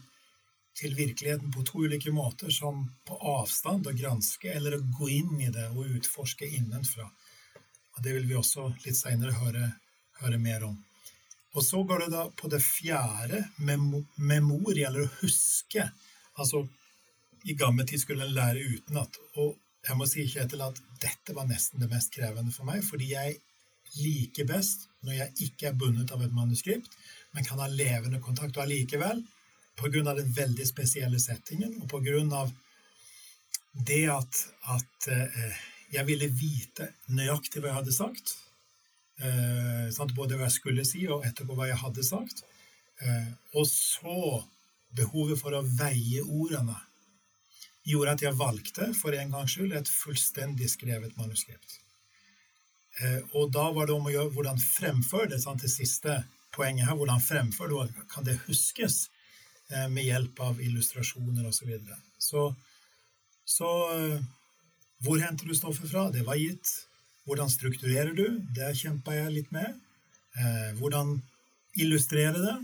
til 0.75 0.95
virkeligheten 0.99 1.53
på 1.55 1.63
to 1.67 1.85
ulike 1.87 2.11
måter, 2.11 2.51
som 2.51 2.83
på 3.07 3.19
avstand 3.35 3.87
å 3.87 3.95
granske 3.95 4.51
eller 4.51 4.77
å 4.77 4.87
gå 4.99 5.11
inn 5.21 5.37
i 5.41 5.53
det 5.55 5.69
og 5.71 5.93
utforske 5.99 6.49
innenfra. 6.59 7.07
Og 7.95 8.03
Det 8.03 8.15
vil 8.17 8.27
vi 8.27 8.35
også 8.35 8.73
litt 8.85 8.99
seinere 8.99 9.37
høre, 9.39 9.69
høre, 10.21 10.39
mer 10.39 10.65
om. 10.67 10.79
Og 11.55 11.63
så 11.63 11.83
går 11.87 12.05
det 12.05 12.09
da 12.17 12.25
på 12.35 12.51
det 12.51 12.59
fjerde, 12.63 13.45
mem 13.63 13.85
memorie, 14.17 14.89
eller 14.89 15.07
å 15.07 15.13
huske. 15.21 15.87
Altså, 16.43 16.65
i 17.47 17.55
gammel 17.55 17.87
tid 17.87 18.03
skulle 18.03 18.27
en 18.27 18.35
lære 18.35 18.67
utenat. 18.75 19.21
Og 19.39 19.55
jeg 19.87 19.99
må 20.01 20.09
si 20.11 20.27
Kjetil, 20.27 20.65
at 20.67 20.81
dette 21.01 21.37
var 21.37 21.47
nesten 21.47 21.83
det 21.83 21.91
mest 21.93 22.11
krevende 22.15 22.51
for 22.51 22.67
meg, 22.67 22.83
fordi 22.83 23.13
jeg 23.13 23.39
liker 24.01 24.49
best 24.49 24.89
når 25.07 25.19
jeg 25.21 25.49
ikke 25.49 25.71
er 25.71 25.79
bundet 25.79 26.11
av 26.11 26.25
et 26.25 26.35
manuskript, 26.35 26.91
men 27.37 27.47
kan 27.47 27.61
ha 27.63 27.71
levende 27.71 28.19
kontakt. 28.25 28.57
Og 28.57 28.65
allikevel 28.65 29.23
pga. 29.77 30.15
den 30.15 30.33
veldig 30.33 30.67
spesielle 30.67 31.21
settingen, 31.21 31.77
og 31.83 31.89
pga. 31.91 32.51
det 33.87 34.05
at, 34.11 34.41
at 34.71 35.09
eh, 35.11 35.61
jeg 35.91 36.07
ville 36.07 36.31
vite 36.31 36.93
nøyaktig 37.09 37.61
hva 37.61 37.73
jeg 37.73 37.79
hadde 37.81 37.95
sagt. 37.95 38.37
Eh, 39.19 40.15
både 40.15 40.37
hva 40.37 40.49
jeg 40.49 40.59
skulle 40.59 40.85
si, 40.87 41.07
og 41.09 41.27
etterpå 41.27 41.55
hva 41.55 41.69
jeg 41.69 41.83
hadde 41.83 42.05
sagt. 42.07 42.45
Eh, 43.03 43.31
og 43.55 43.67
så 43.67 44.45
behovet 44.95 45.41
for 45.41 45.55
å 45.55 45.65
veie 45.67 46.23
ordene 46.23 46.77
gjorde 47.85 48.13
at 48.15 48.23
jeg 48.23 48.39
valgte, 48.39 48.93
for 48.95 49.13
en 49.13 49.35
gangs 49.35 49.57
skyld, 49.57 49.75
et 49.75 49.91
fullstendig 49.91 50.71
skrevet 50.71 51.17
manuskript. 51.19 51.81
Og 53.35 53.51
da 53.51 53.65
var 53.75 53.89
det 53.91 53.97
om 53.97 54.07
å 54.07 54.13
gjøre 54.13 54.31
hvordan 54.37 54.61
fremføre 54.63 55.33
det, 55.33 55.41
sant, 55.43 55.61
det 55.61 55.69
siste 55.73 56.21
poenget 56.55 56.87
her. 56.87 56.95
Hvordan 56.97 57.21
fremføre 57.21 57.89
det, 57.91 58.05
kan 58.13 58.25
det 58.25 58.39
huskes? 58.47 59.09
Eh, 59.75 59.89
med 59.89 60.05
hjelp 60.05 60.41
av 60.41 60.63
illustrasjoner 60.63 61.47
osv. 61.47 61.59
Så, 61.59 61.67
videre. 61.67 61.97
så 62.19 62.55
Så 63.45 63.71
eh, 63.95 64.21
hvor 65.05 65.19
henter 65.21 65.47
du 65.47 65.55
stoffet 65.55 65.91
fra? 65.91 66.11
Det 66.11 66.23
var 66.23 66.39
gitt. 66.39 66.71
Hvordan 67.27 67.51
strukturerer 67.51 68.13
du? 68.15 68.39
Det 68.55 68.75
kjempa 68.79 69.17
jeg 69.17 69.33
litt 69.33 69.51
med. 69.53 69.81
Eh, 70.39 70.71
hvordan 70.79 71.19
illustrere 71.75 72.39
det? 72.39 72.57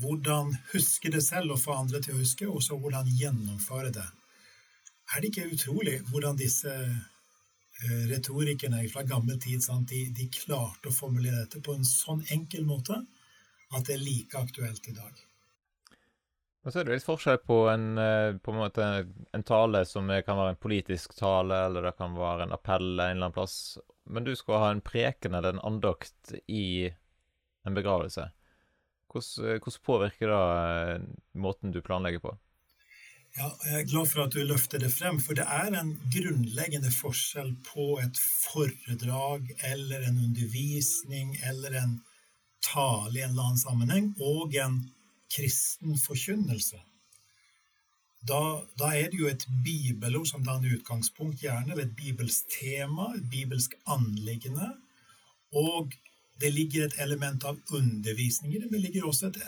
Hvordan 0.00 0.54
huske 0.70 1.10
det 1.12 1.20
selv 1.20 1.52
og 1.52 1.58
få 1.60 1.74
andre 1.76 1.98
til 2.00 2.14
å 2.14 2.20
huske, 2.22 2.46
og 2.48 2.62
så 2.64 2.78
hvordan 2.80 3.10
gjennomføre 3.12 3.90
det. 3.92 4.06
Er 5.12 5.20
det 5.20 5.28
ikke 5.28 5.50
utrolig 5.52 5.98
hvordan 6.08 6.38
disse 6.40 6.72
retorikerne 8.08 8.80
fra 8.88 9.04
gammel 9.04 9.36
tid 9.44 9.60
sant, 9.60 9.92
de, 9.92 10.06
de 10.16 10.30
klarte 10.32 10.88
å 10.88 10.96
formulere 10.96 11.42
dette 11.42 11.60
på 11.60 11.76
en 11.76 11.84
sånn 11.84 12.24
enkel 12.32 12.64
måte 12.64 12.96
at 12.96 13.84
det 13.84 13.98
er 13.98 14.06
like 14.06 14.40
aktuelt 14.40 14.88
i 14.88 14.96
dag? 14.96 15.20
Og 16.64 16.72
så 16.72 16.80
er 16.80 16.86
det 16.86 16.96
litt 16.96 17.04
forskjell 17.04 17.42
på 17.44 17.58
en, 17.68 17.98
eh, 18.00 18.36
på 18.40 18.52
en, 18.52 18.56
måte, 18.56 18.84
en 19.36 19.42
tale 19.44 19.82
som 19.84 20.08
kan 20.08 20.38
være 20.38 20.54
en 20.54 20.62
politisk 20.62 21.12
tale, 21.18 21.58
eller 21.66 21.84
det 21.84 21.96
kan 21.98 22.16
være 22.16 22.46
en 22.46 22.54
appell 22.56 22.86
en 22.94 23.02
eller 23.04 23.26
annen 23.26 23.36
plass. 23.36 23.76
Men 24.08 24.24
du 24.24 24.32
skal 24.36 24.62
ha 24.62 24.70
en 24.72 24.80
preken 24.84 25.36
eller 25.36 25.54
en 25.54 25.66
andakt 25.66 26.32
i 26.48 26.88
en 27.68 27.76
begravelse. 27.76 28.30
Hvordan, 29.12 29.50
eh, 29.50 29.60
hvordan 29.60 29.84
påvirker 29.90 30.32
det 30.32 30.40
eh, 30.94 31.04
måten 31.36 31.76
du 31.76 31.82
planlegger 31.84 32.24
på? 32.24 32.34
Ja, 33.36 33.50
Jeg 33.66 33.80
er 33.80 33.86
glad 33.90 34.08
for 34.08 34.24
at 34.24 34.32
du 34.32 34.44
løfter 34.46 34.78
det 34.78 34.92
frem, 34.94 35.20
for 35.20 35.34
det 35.34 35.44
er 35.44 35.74
en 35.74 35.96
grunnleggende 36.16 36.92
forskjell 36.94 37.56
på 37.66 37.98
et 38.00 38.16
foredrag 38.16 39.48
eller 39.72 40.06
en 40.06 40.20
undervisning 40.22 41.34
eller 41.42 41.74
en 41.82 41.96
tale 42.62 43.18
i 43.18 43.24
en 43.24 43.34
eller 43.34 43.48
annen 43.48 43.58
sammenheng 43.58 44.12
og 44.22 44.54
en 44.54 44.78
kristen 45.32 45.98
forkynnelse. 45.98 46.80
Da, 48.24 48.40
da, 48.78 48.94
er 48.96 49.10
det 49.12 49.20
jo 49.20 49.28
et 49.28 49.44
bibelord 49.64 50.26
som 50.26 50.44
danner 50.44 50.78
utgangspunkt, 50.78 51.42
gjerne, 51.44 51.72
eller 51.72 51.84
et 51.84 51.96
bibelsk 51.96 52.48
tema, 52.60 53.10
et 53.16 53.26
bibelsk 53.30 53.74
anliggende. 53.86 54.70
Og 55.52 55.92
det 56.40 56.52
ligger 56.54 56.86
et 56.86 56.96
element 57.04 57.44
av 57.44 57.58
undervisning 57.70 58.54
i 58.54 58.62
det, 58.62 58.70
men 58.70 58.80
det 58.80 58.86
ligger 58.86 59.10
også 59.10 59.28
et, 59.28 59.42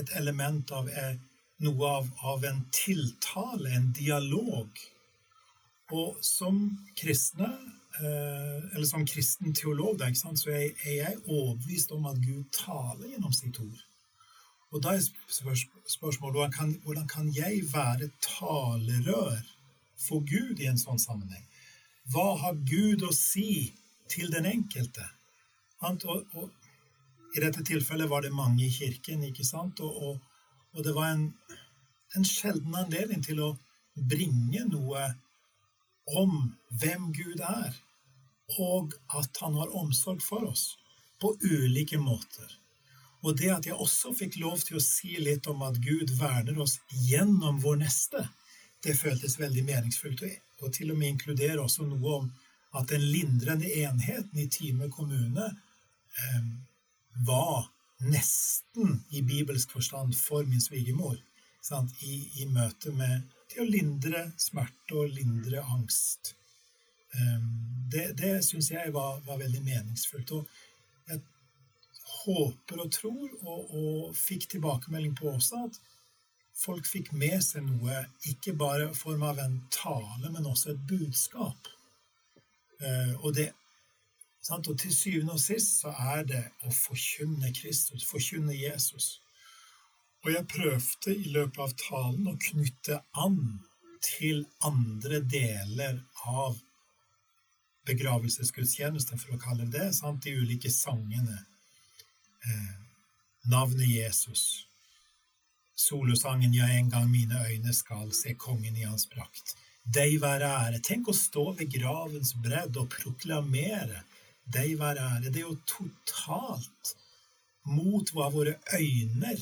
et 0.00 0.14
element 0.16 0.72
av 0.72 0.88
eh, 0.88 1.18
noe 1.66 1.92
av, 1.98 2.08
av, 2.32 2.44
en 2.48 2.62
tiltale, 2.72 3.74
en 3.76 3.92
dialog. 3.92 4.80
Og 5.92 6.16
som 6.24 6.62
kristne, 6.96 7.50
eh, 8.00 8.58
eller 8.72 8.88
som 8.88 9.04
kristen 9.06 9.52
teolog, 9.54 10.00
så 10.16 10.56
er, 10.56 10.72
jeg 10.88 11.20
overbevist 11.26 11.92
om 11.92 12.08
at 12.08 12.20
Gud 12.24 12.48
taler 12.56 13.10
gjennom 13.12 13.36
sitt 13.36 13.60
ord. 13.60 13.86
Og 14.70 14.82
da 14.84 14.94
er 14.94 15.02
spørsmålet 15.02 16.36
hvordan 16.36 16.52
kan, 16.54 16.74
hvordan 16.84 17.08
kan 17.08 17.30
jeg 17.34 17.62
være 17.72 18.10
talerør 18.22 19.40
for 19.98 20.22
Gud 20.22 20.62
i 20.62 20.68
en 20.70 20.78
sånn 20.78 21.00
sammenheng? 21.02 21.46
Hva 22.10 22.36
har 22.42 22.58
Gud 22.66 23.02
å 23.06 23.10
si 23.14 23.72
til 24.10 24.30
den 24.34 24.46
enkelte? 24.46 25.06
Og, 25.82 26.06
og, 26.34 26.50
I 27.36 27.42
dette 27.42 27.64
tilfellet 27.66 28.10
var 28.10 28.22
det 28.22 28.32
mange 28.34 28.64
i 28.66 28.72
kirken, 28.74 29.22
ikke 29.26 29.46
sant? 29.46 29.80
Og, 29.80 30.18
og 30.74 30.86
det 30.86 30.94
var 30.94 31.12
en, 31.14 31.28
en 32.16 32.26
sjelden 32.26 32.74
anledning 32.74 33.22
til 33.26 33.42
å 33.42 33.50
bringe 33.94 34.64
noe 34.70 35.04
om 36.18 36.50
hvem 36.82 37.10
Gud 37.14 37.42
er, 37.46 37.74
og 38.58 38.96
at 39.14 39.38
han 39.42 39.54
har 39.58 39.74
omsorg 39.78 40.22
for 40.22 40.46
oss 40.50 40.72
på 41.22 41.36
ulike 41.46 42.00
måter. 42.02 42.58
Og 43.20 43.36
det 43.36 43.50
at 43.52 43.66
jeg 43.68 43.76
også 43.76 44.14
fikk 44.16 44.38
lov 44.40 44.62
til 44.64 44.78
å 44.78 44.84
si 44.84 45.16
litt 45.20 45.46
om 45.50 45.62
at 45.66 45.80
Gud 45.84 46.12
verner 46.18 46.60
oss 46.62 46.78
gjennom 47.08 47.60
vår 47.60 47.82
neste, 47.82 48.22
det 48.84 48.96
føltes 48.96 49.36
veldig 49.40 49.64
meningsfullt. 49.66 50.24
Og 50.64 50.72
til 50.72 50.92
og 50.92 51.00
med 51.00 51.14
inkludere 51.14 51.60
også 51.60 51.84
noe 51.88 52.14
om 52.20 52.30
at 52.78 52.88
den 52.88 53.04
lindrende 53.04 53.68
enheten 53.82 54.38
i 54.38 54.48
Time 54.48 54.88
kommune 54.92 55.50
eh, 55.50 56.48
var 57.26 57.68
nesten 58.00 59.02
i 59.10 59.22
bibelsk 59.22 59.72
forstand 59.76 60.14
for 60.16 60.46
min 60.48 60.60
svigermor. 60.60 61.18
I, 62.00 62.14
I 62.40 62.46
møte 62.48 62.90
med 62.96 63.26
til 63.50 63.62
å 63.62 63.68
lindre 63.68 64.30
smerte 64.40 64.96
og 64.96 65.12
lindre 65.12 65.60
angst. 65.74 66.32
Eh, 67.12 67.42
det 67.92 68.06
det 68.18 68.38
syns 68.46 68.70
jeg 68.72 68.94
var, 68.94 69.20
var, 69.26 69.38
veldig 69.42 69.60
meningsfullt. 69.66 70.32
Og 70.38 70.48
jeg 71.10 71.20
håper 72.24 72.82
og 72.84 72.92
tror, 72.94 73.28
og, 73.42 73.72
og 73.74 74.16
fikk 74.16 74.48
tilbakemelding 74.50 75.14
på 75.18 75.30
også, 75.32 75.64
at 75.68 75.78
folk 76.60 76.88
fikk 76.88 77.12
med 77.16 77.38
seg 77.44 77.64
noe, 77.66 78.02
ikke 78.28 78.54
bare 78.58 78.90
i 78.90 78.96
form 78.96 79.24
av 79.28 79.40
en 79.42 79.56
tale, 79.72 80.28
men 80.28 80.48
også 80.48 80.74
et 80.74 80.84
budskap. 80.88 81.70
Uh, 82.80 83.14
og, 83.24 83.34
det, 83.36 83.50
og 84.50 84.76
til 84.80 84.94
syvende 84.94 85.36
og 85.36 85.42
sist 85.42 85.82
så 85.82 85.92
er 86.14 86.24
det 86.28 86.44
å 86.64 86.72
forkynne 86.72 87.52
Kristus, 87.56 88.06
forkynne 88.08 88.56
Jesus. 88.56 89.18
Og 90.24 90.32
jeg 90.34 90.48
prøvde 90.52 91.16
i 91.16 91.32
løpet 91.32 91.60
av 91.64 91.76
talen 91.80 92.28
å 92.28 92.38
knytte 92.50 93.00
an 93.16 93.60
til 94.04 94.44
andre 94.64 95.20
deler 95.24 96.00
av 96.28 96.58
begravelsesgudstjenesten, 97.88 99.20
for 99.20 99.34
å 99.34 99.40
kalle 99.40 99.66
det 99.68 99.78
det, 99.78 99.88
sant? 99.96 100.24
de 100.24 100.36
ulike 100.36 100.70
sangene. 100.72 101.38
Eh, 102.44 103.50
navnet 103.50 103.88
Jesus. 103.88 104.66
Solosangen 105.74 106.54
'Ja, 106.54 106.68
en 106.68 106.90
gang 106.90 107.10
mine 107.10 107.46
øyne 107.48 107.74
skal 107.74 108.12
se 108.12 108.34
kongen 108.34 108.76
i 108.76 108.82
hans 108.82 109.06
prakt'. 109.06 109.56
Deg 109.84 110.20
være 110.20 110.48
ære. 110.48 110.80
Tenk 110.82 111.08
å 111.08 111.16
stå 111.16 111.52
ved 111.58 111.72
gravens 111.72 112.34
bredd 112.34 112.76
og 112.76 112.90
proklamere 112.90 114.04
'Deg 114.46 114.78
være 114.78 115.00
ære'. 115.00 115.30
Det 115.32 115.36
er 115.36 115.48
jo 115.48 115.60
totalt 115.66 116.94
mot 117.64 118.10
hva 118.10 118.30
våre 118.32 118.54
øyne 118.74 119.36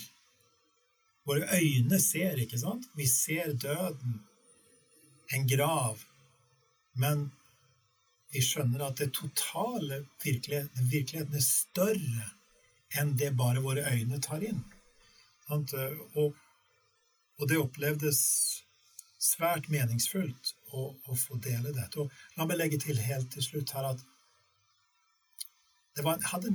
Våre 1.29 1.45
øyne 1.61 2.01
ser, 2.01 2.39
ikke 2.41 2.59
sant? 2.59 2.87
Vi 2.97 3.05
ser 3.07 3.53
døden, 3.53 4.15
en 5.33 5.45
grav, 5.49 6.01
men 6.97 7.27
vi 8.33 8.41
skjønner 8.41 8.87
at 8.87 9.03
det 9.03 9.11
totale 9.13 10.07
virkeligheten, 10.25 10.89
virkeligheten 10.89 11.37
er 11.37 11.45
større 11.45 12.31
enn 12.97 13.17
det 13.21 13.35
bare 13.37 13.63
våre 13.65 13.85
øyne 13.93 14.21
tar 14.25 14.45
inn. 14.45 14.63
Og, 15.53 16.33
og 17.39 17.49
det 17.49 17.61
opplevdes 17.61 18.21
svært 19.19 19.69
meningsfullt 19.73 20.55
å, 20.73 20.93
å, 20.95 21.17
få 21.17 21.39
dele 21.43 21.73
dette. 21.75 22.05
Og 22.05 22.39
la 22.39 22.47
meg 22.47 22.61
legge 22.61 22.81
til 22.83 23.01
helt 23.03 23.31
til 23.35 23.45
slutt 23.45 23.75
her 23.77 23.91
at 23.93 24.05
det 25.99 26.05
var, 26.07 26.21
hadde, 26.31 26.53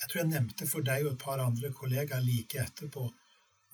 jeg 0.00 0.10
tror 0.10 0.20
jeg 0.20 0.30
nevnte 0.32 0.66
for 0.66 0.84
deg 0.86 1.06
og 1.06 1.12
et 1.12 1.22
par 1.22 1.42
andre 1.42 1.70
kollegaer 1.76 2.24
like 2.26 2.58
etterpå 2.58 3.06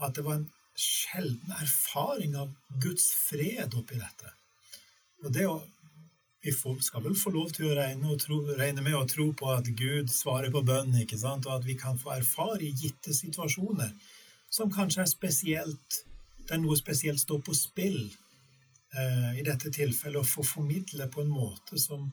at 0.05 0.19
det 0.19 0.25
var 0.27 0.39
en 0.39 0.51
sjelden 0.79 1.55
erfaring 1.59 2.37
av 2.39 2.53
Guds 2.83 3.09
fred 3.17 3.75
oppi 3.79 3.99
dette. 3.99 4.35
Og 5.25 5.33
det 5.35 5.47
å 5.49 5.57
Vi 6.49 6.85
skal 6.85 7.05
vel 7.05 7.17
få 7.19 7.33
lov 7.35 7.53
til 7.57 7.69
å 7.69 7.77
regne, 7.79 8.17
tro, 8.21 8.41
regne, 8.59 8.85
med 8.85 8.97
og 8.99 9.09
tro 9.11 9.29
på 9.37 9.51
at 9.53 9.69
Gud 9.79 10.13
svarer 10.13 10.53
på 10.55 10.63
bønn, 10.67 10.95
ikke 11.03 11.19
sant? 11.21 11.47
og 11.47 11.61
at 11.61 11.67
vi 11.69 11.77
kan 11.79 11.99
få 12.01 12.15
erfare 12.17 12.65
i 12.65 12.75
gitte 12.75 13.15
situasjoner 13.15 13.93
som 14.51 14.73
kanskje 14.73 15.05
er 15.05 15.11
spesielt 15.11 16.05
Der 16.49 16.57
noe 16.57 16.79
spesielt 16.81 17.21
står 17.21 17.43
på 17.45 17.53
spill. 17.53 18.07
Eh, 18.97 19.33
I 19.37 19.43
dette 19.45 19.69
tilfellet 19.69 20.23
å 20.23 20.25
få 20.25 20.41
formidle 20.41 21.05
på 21.13 21.21
en 21.21 21.29
måte 21.29 21.77
som 21.77 22.07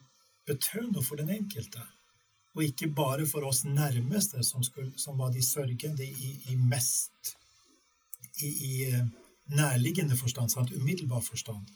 betød 0.44 0.90
noe 0.90 1.04
for 1.06 1.16
den 1.16 1.32
enkelte 1.32 1.80
og 2.56 2.64
ikke 2.64 2.88
bare 2.96 3.26
for 3.28 3.44
oss 3.44 3.64
nærmeste, 3.68 4.42
som, 4.44 4.62
skulle, 4.64 4.92
som 4.98 5.18
var 5.20 5.32
de 5.32 5.42
sørgende 5.44 6.04
i, 6.04 6.30
i 6.52 6.56
mest 6.56 7.34
i, 8.40 8.48
i 8.48 8.72
eh, 8.88 9.04
nærliggende 9.56 10.16
forstand, 10.16 10.50
sant? 10.52 10.72
umiddelbar 10.72 11.20
forstand. 11.20 11.68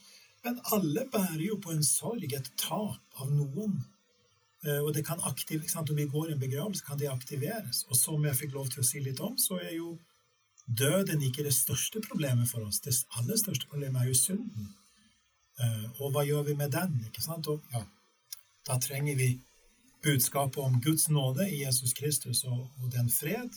Men 0.44 0.60
alle 0.72 1.04
bærer 1.12 1.42
jo 1.44 1.56
på 1.60 1.72
en 1.74 1.84
sorg, 1.84 2.32
et 2.32 2.52
tap 2.56 3.20
av 3.20 3.32
noen. 3.32 3.80
Eh, 4.64 4.80
og 4.80 4.94
det 4.96 5.04
kan 5.06 5.20
aktiv? 5.28 5.64
Om 5.76 5.96
vi 5.96 6.06
går 6.08 6.30
i 6.30 6.32
en 6.32 6.40
begravelse, 6.40 6.84
kan 6.86 6.98
det 6.98 7.10
aktiveres. 7.12 7.84
Og 7.88 7.96
som 7.96 8.24
jeg 8.24 8.36
fikk 8.36 8.56
lov 8.56 8.68
til 8.72 8.82
å 8.82 8.86
si 8.86 9.00
litt 9.04 9.20
om, 9.20 9.36
så 9.38 9.60
er 9.60 9.74
jo 9.76 9.98
døden 10.66 11.22
ikke 11.22 11.44
det 11.44 11.54
største 11.54 12.00
problemet 12.04 12.48
for 12.48 12.64
oss. 12.66 12.80
Det 12.80 12.94
aller 13.18 13.36
største 13.36 13.68
problemet 13.68 14.02
er 14.02 14.10
jo 14.10 14.18
synden. 14.18 14.72
Eh, 15.60 15.86
og 16.00 16.12
hva 16.14 16.24
gjør 16.24 16.48
vi 16.48 16.56
med 16.56 16.72
den? 16.72 17.00
ikke 17.08 17.24
sant? 17.24 17.48
Og, 17.48 17.60
ja, 17.72 17.84
da 18.68 18.78
trenger 18.80 19.16
vi 19.16 19.34
budskapet 20.02 20.62
om 20.64 20.80
Guds 20.80 21.08
nåde 21.08 21.50
i 21.50 21.64
Jesus 21.64 21.92
Kristus 21.92 22.44
og, 22.44 22.70
og 22.80 22.92
den 22.92 23.10
fred, 23.12 23.52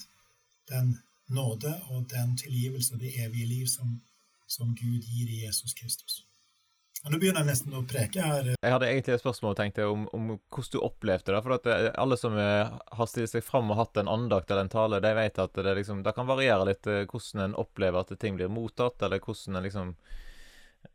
den 0.68 0.98
nåde 1.28 1.72
og 1.90 2.10
den 2.12 2.38
tilgivelse 2.38 2.94
og 2.94 3.00
det 3.00 3.16
evige 3.24 3.48
liv 3.48 3.68
som, 3.68 4.02
som 4.48 4.76
Gud 4.76 5.08
gir 5.08 5.30
i 5.30 5.46
Jesus 5.46 5.74
Kristus. 5.74 6.26
Og 7.04 7.12
Nå 7.12 7.18
begynner 7.20 7.44
jeg 7.44 7.50
nesten 7.52 7.74
å 7.76 7.82
preke 7.84 8.24
her. 8.24 8.46
Jeg 8.54 8.72
hadde 8.72 8.88
egentlig 8.88 9.18
et 9.18 9.22
spørsmål 9.22 9.58
tenkte 9.60 9.90
om, 9.92 10.06
om 10.16 10.30
hvordan 10.38 10.72
du 10.72 10.78
opplevde 10.80 11.34
det. 11.34 11.40
For 11.44 11.56
at 11.58 11.66
eh, 11.68 11.88
alle 12.00 12.18
som 12.20 12.38
eh, 12.40 12.70
har 12.72 13.10
stilt 13.12 13.34
seg 13.34 13.44
fram 13.44 13.74
og 13.74 13.80
hatt 13.82 14.00
en 14.00 14.12
andakt 14.12 14.52
eller 14.52 14.64
en 14.64 14.72
tale, 14.72 15.02
de 15.04 15.12
vet 15.18 15.42
at 15.44 15.58
det, 15.58 15.74
liksom, 15.82 16.00
det 16.06 16.14
kan 16.16 16.30
variere 16.30 16.70
litt 16.70 16.88
eh, 16.88 17.04
hvordan 17.04 17.44
en 17.44 17.58
opplever 17.60 18.00
at 18.00 18.14
ting 18.22 18.38
blir 18.40 18.52
mottatt, 18.52 19.04
eller 19.04 19.20
hvordan 19.20 19.60
en 19.60 19.68
liksom 19.68 19.92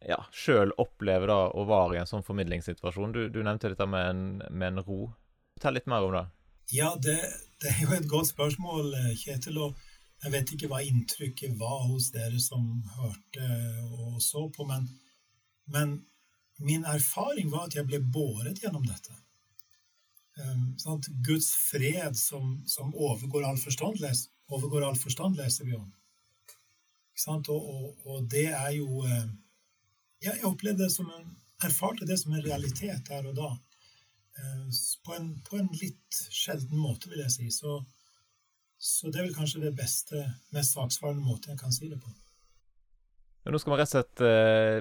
ja, 0.09 0.17
sjøl 0.33 0.73
opplever 0.81 1.29
da 1.29 1.37
å 1.53 1.65
være 1.69 1.99
i 1.99 2.00
en 2.00 2.09
sånn 2.09 2.25
formidlingssituasjon. 2.25 3.12
Du, 3.12 3.21
du 3.33 3.43
nevnte 3.43 3.75
dette 3.75 3.88
med 3.88 4.09
en, 4.09 4.23
med 4.49 4.69
en 4.71 4.85
ro. 4.87 5.11
Fortell 5.59 5.77
litt 5.77 5.91
mer 5.93 6.09
om 6.09 6.17
det. 6.17 6.25
Ja, 6.73 6.95
det, 6.97 7.19
det, 7.61 7.75
er 7.75 7.83
jo 7.85 7.93
et 7.99 8.09
godt 8.09 8.31
spørsmål, 8.31 8.95
Kjetil. 9.17 9.61
og 9.61 9.77
jeg 10.25 10.33
vet 10.33 10.55
ikke 10.57 10.73
hva 10.73 10.81
inntrykket 10.83 11.61
var 11.61 11.85
hos 11.91 12.09
dere 12.17 12.41
som 12.43 12.65
hørte 12.97 13.50
og 13.93 14.17
så 14.25 14.47
på, 14.57 14.65
men, 14.69 14.88
men 15.73 15.99
min 16.59 16.85
erfaring 16.89 17.51
var 17.53 17.69
at 17.69 17.77
jeg 17.79 17.87
ble 17.87 18.01
båret 18.03 18.63
gjennom 18.63 18.87
dette. 18.87 19.15
Sånn 20.79 21.03
Guds 21.27 21.51
fred 21.59 22.17
som, 22.19 22.59
som, 22.71 22.91
overgår 22.95 23.47
all 23.47 23.59
forstand, 23.59 24.03
overgår 24.55 24.87
all 24.87 24.99
forstand, 24.99 25.39
leser 25.39 25.67
vi 25.67 25.77
om. 25.79 25.89
Og, 27.27 27.49
og, 27.51 27.87
og, 28.07 28.19
det 28.31 28.47
er 28.55 28.77
jo 28.77 29.01
uh, 29.03 29.25
ja, 30.23 30.37
Jeg 30.37 30.45
opplevde 30.47 30.85
det 30.85 30.93
som 30.95 31.09
en, 31.11 31.33
erfarte 31.67 32.07
det 32.07 32.15
som 32.21 32.37
en 32.37 32.45
realitet 32.45 33.09
der 33.11 33.27
og 33.27 33.35
da. 33.35 33.49
Uh, 34.39 34.69
på, 35.03 35.17
en, 35.17 35.33
på, 35.49 35.59
en, 35.59 35.71
litt 35.81 36.21
sjelden 36.31 36.79
måte, 36.79 37.11
vil 37.11 37.25
jeg 37.25 37.35
si. 37.35 37.49
Så 37.55 37.81
så 38.79 39.11
det 39.11 39.19
er 39.19 39.27
vel 39.27 39.35
kanskje 39.35 39.65
det 39.65 39.73
beste, 39.75 40.21
mest 40.55 40.77
saksvarende 40.77 41.25
måte 41.27 41.51
jeg 41.51 41.59
kan 41.59 41.73
si 41.75 41.89
det 41.91 41.99
på. 41.99 42.13
Ja, 43.43 43.51
nå 43.51 43.59
skal 43.59 43.73
vi 43.73 43.79
rett 43.81 43.91
og 43.91 43.97
slett 43.97 44.23
eh, 44.23 44.77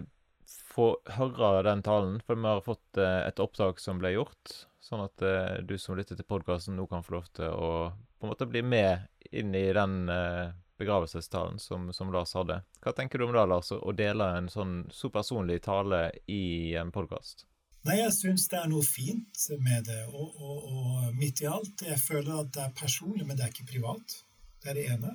få 0.47 0.91
høre 1.17 1.63
den 1.65 1.83
talen, 1.83 2.19
for 2.25 2.39
vi 2.39 2.47
har 2.47 2.63
fått 2.65 3.01
eh, 3.01 3.21
et 3.27 3.39
opptak 3.43 3.81
som 3.83 3.99
ble 4.01 4.13
gjort. 4.15 4.53
Sånn 4.83 5.03
at 5.03 5.23
eh, 5.25 5.57
du 5.67 5.75
som 5.81 5.97
lytter 5.97 6.15
til 6.15 6.27
podkasten 6.27 6.77
nå 6.77 6.87
kan 6.87 7.03
få 7.03 7.17
lov 7.17 7.27
til 7.35 7.51
å 7.51 7.71
på 8.17 8.25
en 8.25 8.31
måte 8.31 8.47
bli 8.49 8.63
med 8.65 9.05
inn 9.31 9.53
i 9.55 9.67
den 9.75 10.07
eh, 10.09 10.53
begravelsestalen 10.77 11.59
som, 11.59 11.91
som, 11.93 12.13
Lars 12.13 12.33
hadde. 12.37 12.61
Hva 12.81 12.93
tenker 12.95 13.19
du 13.19 13.27
om 13.27 13.35
det, 13.35 13.45
Lars, 13.49 13.71
å 13.73 13.93
dele 13.93 14.29
en 14.37 14.49
sånn 14.49 14.79
så 14.93 15.11
personlig 15.13 15.59
tale 15.65 16.09
i 16.31 16.75
en 16.77 16.93
podkast? 16.93 17.45
Nei, 17.87 17.99
jeg 18.01 18.13
syns 18.15 18.47
det 18.51 18.59
er 18.59 18.69
noe 18.71 18.83
fint 18.85 19.43
med 19.63 19.85
det. 19.87 20.03
Og, 20.09 20.37
og, 20.41 20.63
og, 20.71 21.03
midt 21.17 21.43
i 21.43 21.49
alt, 21.49 21.85
jeg 21.85 21.99
føler 22.01 22.41
at 22.41 22.53
det 22.55 22.63
er 22.65 22.77
personlig, 22.77 23.25
men 23.25 23.37
det 23.37 23.45
er 23.45 23.53
ikke 23.53 23.69
privat. 23.69 24.17
Det 24.63 24.73
er 24.73 24.79
det 24.79 24.87
ene. 24.95 25.13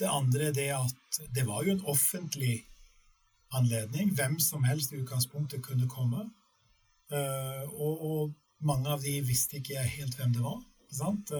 Det 0.00 0.08
andre 0.08 0.48
er 0.50 0.56
det 0.56 0.70
at 0.76 1.20
det 1.36 1.44
var 1.46 1.66
jo 1.66 1.74
en 1.74 1.84
offentlig 1.92 2.62
anledning. 3.52 4.14
Hvem 4.16 4.38
som 4.40 4.64
helst 4.64 4.92
i 4.92 5.00
utgangspunktet 5.02 5.62
kunne 5.62 5.88
komme. 5.88 6.28
Uh, 7.12 7.64
og, 7.74 8.06
og, 8.10 8.38
mange 8.62 8.86
av 8.94 9.02
de 9.02 9.16
visste 9.26 9.58
ikke 9.58 9.74
jeg 9.74 9.90
helt 9.96 10.14
hvem 10.16 10.36
det 10.36 10.44
var. 10.44 10.60
Sant? 10.94 11.32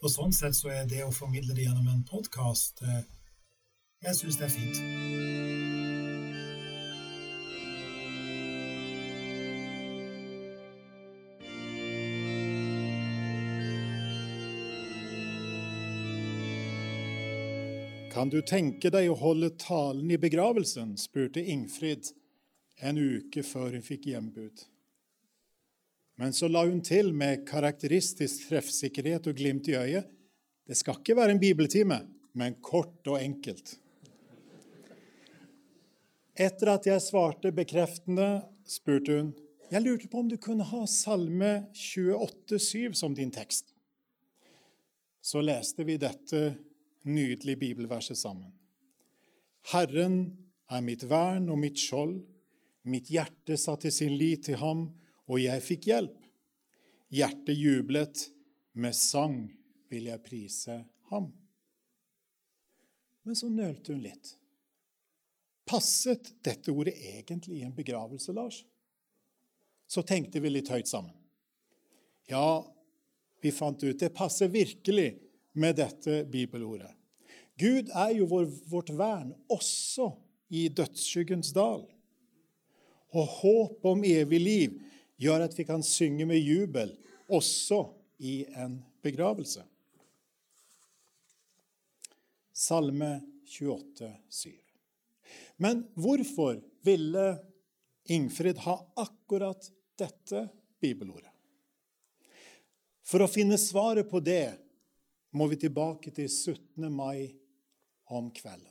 Og 0.00 0.12
sånn 0.12 0.30
sett 0.32 0.54
så 0.54 0.70
er 0.70 0.86
det 0.86 1.02
å 1.02 1.10
formidle 1.10 1.56
det 1.56 1.66
gjennom 1.66 1.88
en 1.90 2.04
podkast 2.06 2.84
uh, 2.86 3.02
Jeg 4.06 4.20
syns 4.20 4.38
det 4.38 4.46
er 4.46 4.54
fint. 4.54 6.09
Kan 18.20 18.28
du 18.28 18.42
tenke 18.44 18.90
deg 18.92 19.06
å 19.08 19.14
holde 19.16 19.48
talen 19.56 20.10
i 20.12 20.18
begravelsen? 20.20 20.90
spurte 21.00 21.40
Ingfrid 21.40 22.10
en 22.84 22.98
uke 23.00 23.40
før 23.40 23.72
hun 23.72 23.86
fikk 23.86 24.10
hjembud. 24.10 24.60
Men 26.20 26.36
så 26.36 26.50
la 26.52 26.66
hun 26.66 26.82
til 26.84 27.14
med 27.16 27.46
karakteristisk 27.48 28.50
treffsikkerhet 28.50 29.30
og 29.32 29.40
glimt 29.40 29.72
i 29.72 29.78
øyet 29.80 30.12
det 30.68 30.76
skal 30.76 31.00
ikke 31.00 31.16
være 31.16 31.38
en 31.38 31.40
bibeltime, 31.40 32.02
men 32.36 32.60
kort 32.60 33.08
og 33.08 33.22
enkelt. 33.24 33.78
Etter 36.36 36.74
at 36.76 36.92
jeg 36.92 37.08
svarte 37.08 37.56
bekreftende, 37.56 38.42
spurte 38.68 39.16
hun 39.16 39.34
jeg 39.72 39.86
lurte 39.86 40.12
på 40.12 40.20
om 40.20 40.28
du 40.28 40.36
kunne 40.36 40.68
ha 40.68 40.84
Salme 40.84 41.70
28, 41.72 42.60
7 42.68 43.00
som 43.00 43.16
din 43.16 43.32
tekst. 43.32 43.72
Så 45.24 45.40
leste 45.40 45.88
vi 45.88 45.96
dette 45.96 46.50
nydelige 47.08 47.60
bibelverset 47.60 48.18
sammen. 48.18 48.52
Herren 49.72 50.20
er 50.70 50.82
mitt 50.84 51.04
vern 51.08 51.48
og 51.52 51.60
mitt 51.60 51.78
skjold. 51.80 52.20
Mitt 52.88 53.10
hjerte 53.12 53.58
satte 53.60 53.90
sin 53.92 54.14
lit 54.16 54.46
til 54.48 54.58
ham, 54.60 54.86
og 55.28 55.40
jeg 55.42 55.62
fikk 55.64 55.90
hjelp. 55.90 56.16
Hjertet 57.12 57.58
jublet, 57.58 58.26
med 58.72 58.94
sang 58.94 59.42
vil 59.90 60.06
jeg 60.08 60.22
prise 60.22 60.76
ham. 61.10 61.26
Men 63.26 63.36
så 63.36 63.50
nølte 63.52 63.92
hun 63.92 64.04
litt. 64.04 64.36
Passet 65.68 66.32
dette 66.42 66.72
ordet 66.72 66.94
egentlig 66.96 67.60
i 67.60 67.64
en 67.66 67.74
begravelse, 67.74 68.32
Lars? 68.32 68.62
Så 69.90 70.02
tenkte 70.06 70.40
vi 70.40 70.52
litt 70.52 70.70
høyt 70.70 70.88
sammen. 70.88 71.14
Ja, 72.30 72.62
vi 73.42 73.50
fant 73.52 73.82
ut 73.82 73.98
det 73.98 74.12
passer 74.14 74.50
virkelig 74.52 75.12
med 75.52 75.76
dette 75.76 76.24
bibelordet. 76.30 76.90
Gud 77.60 77.90
er 77.92 78.14
jo 78.16 78.28
vår, 78.30 78.46
vårt 78.70 78.92
vern 78.96 79.32
også 79.52 80.12
i 80.48 80.68
dødsskyggens 80.72 81.52
dal. 81.54 81.82
Og 83.10 83.34
håp 83.40 83.90
om 83.90 84.04
evig 84.06 84.40
liv 84.40 84.78
gjør 85.20 85.44
at 85.48 85.56
vi 85.58 85.66
kan 85.68 85.82
synge 85.84 86.26
med 86.28 86.40
jubel 86.40 86.94
også 87.30 87.82
i 88.24 88.44
en 88.56 88.78
begravelse. 89.02 89.64
Salme 92.52 93.20
28, 93.44 94.08
7. 94.28 94.50
Men 95.56 95.84
hvorfor 95.94 96.60
ville 96.84 97.26
Ingfrid 98.10 98.58
ha 98.64 98.76
akkurat 98.96 99.68
dette 99.98 100.46
bibelordet? 100.80 101.28
For 103.04 103.24
å 103.24 103.30
finne 103.30 103.58
svaret 103.58 104.08
på 104.10 104.20
det 104.22 104.54
må 105.30 105.46
vi 105.50 105.58
tilbake 105.60 106.12
til 106.14 106.28
17. 106.28 106.90
mai 106.92 107.30
om 108.10 108.30
kvelden. 108.34 108.66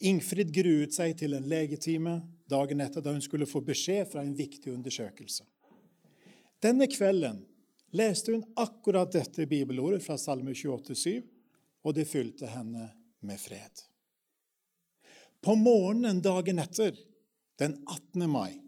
Ingfrid 0.00 0.52
gruet 0.56 0.94
seg 0.96 1.18
til 1.20 1.36
en 1.36 1.48
legetime 1.48 2.20
dagen 2.48 2.80
etter 2.80 3.04
da 3.04 3.12
hun 3.12 3.24
skulle 3.24 3.48
få 3.48 3.60
beskjed 3.64 4.08
fra 4.08 4.22
en 4.24 4.36
viktig 4.36 4.72
undersøkelse. 4.72 5.44
Denne 6.60 6.88
kvelden 6.88 7.42
leste 7.96 8.32
hun 8.32 8.46
akkurat 8.60 9.12
dette 9.12 9.46
bibelordet 9.48 10.02
fra 10.04 10.16
Salme 10.20 10.54
28, 10.54 10.96
7, 10.96 11.20
og 11.84 11.96
det 11.96 12.08
fylte 12.08 12.48
henne 12.48 12.90
med 13.24 13.40
fred. 13.40 13.84
På 15.40 15.56
morgenen 15.56 16.20
dagen 16.24 16.60
etter, 16.60 16.96
den 17.60 17.78
18. 17.88 18.24
mai, 18.28 18.60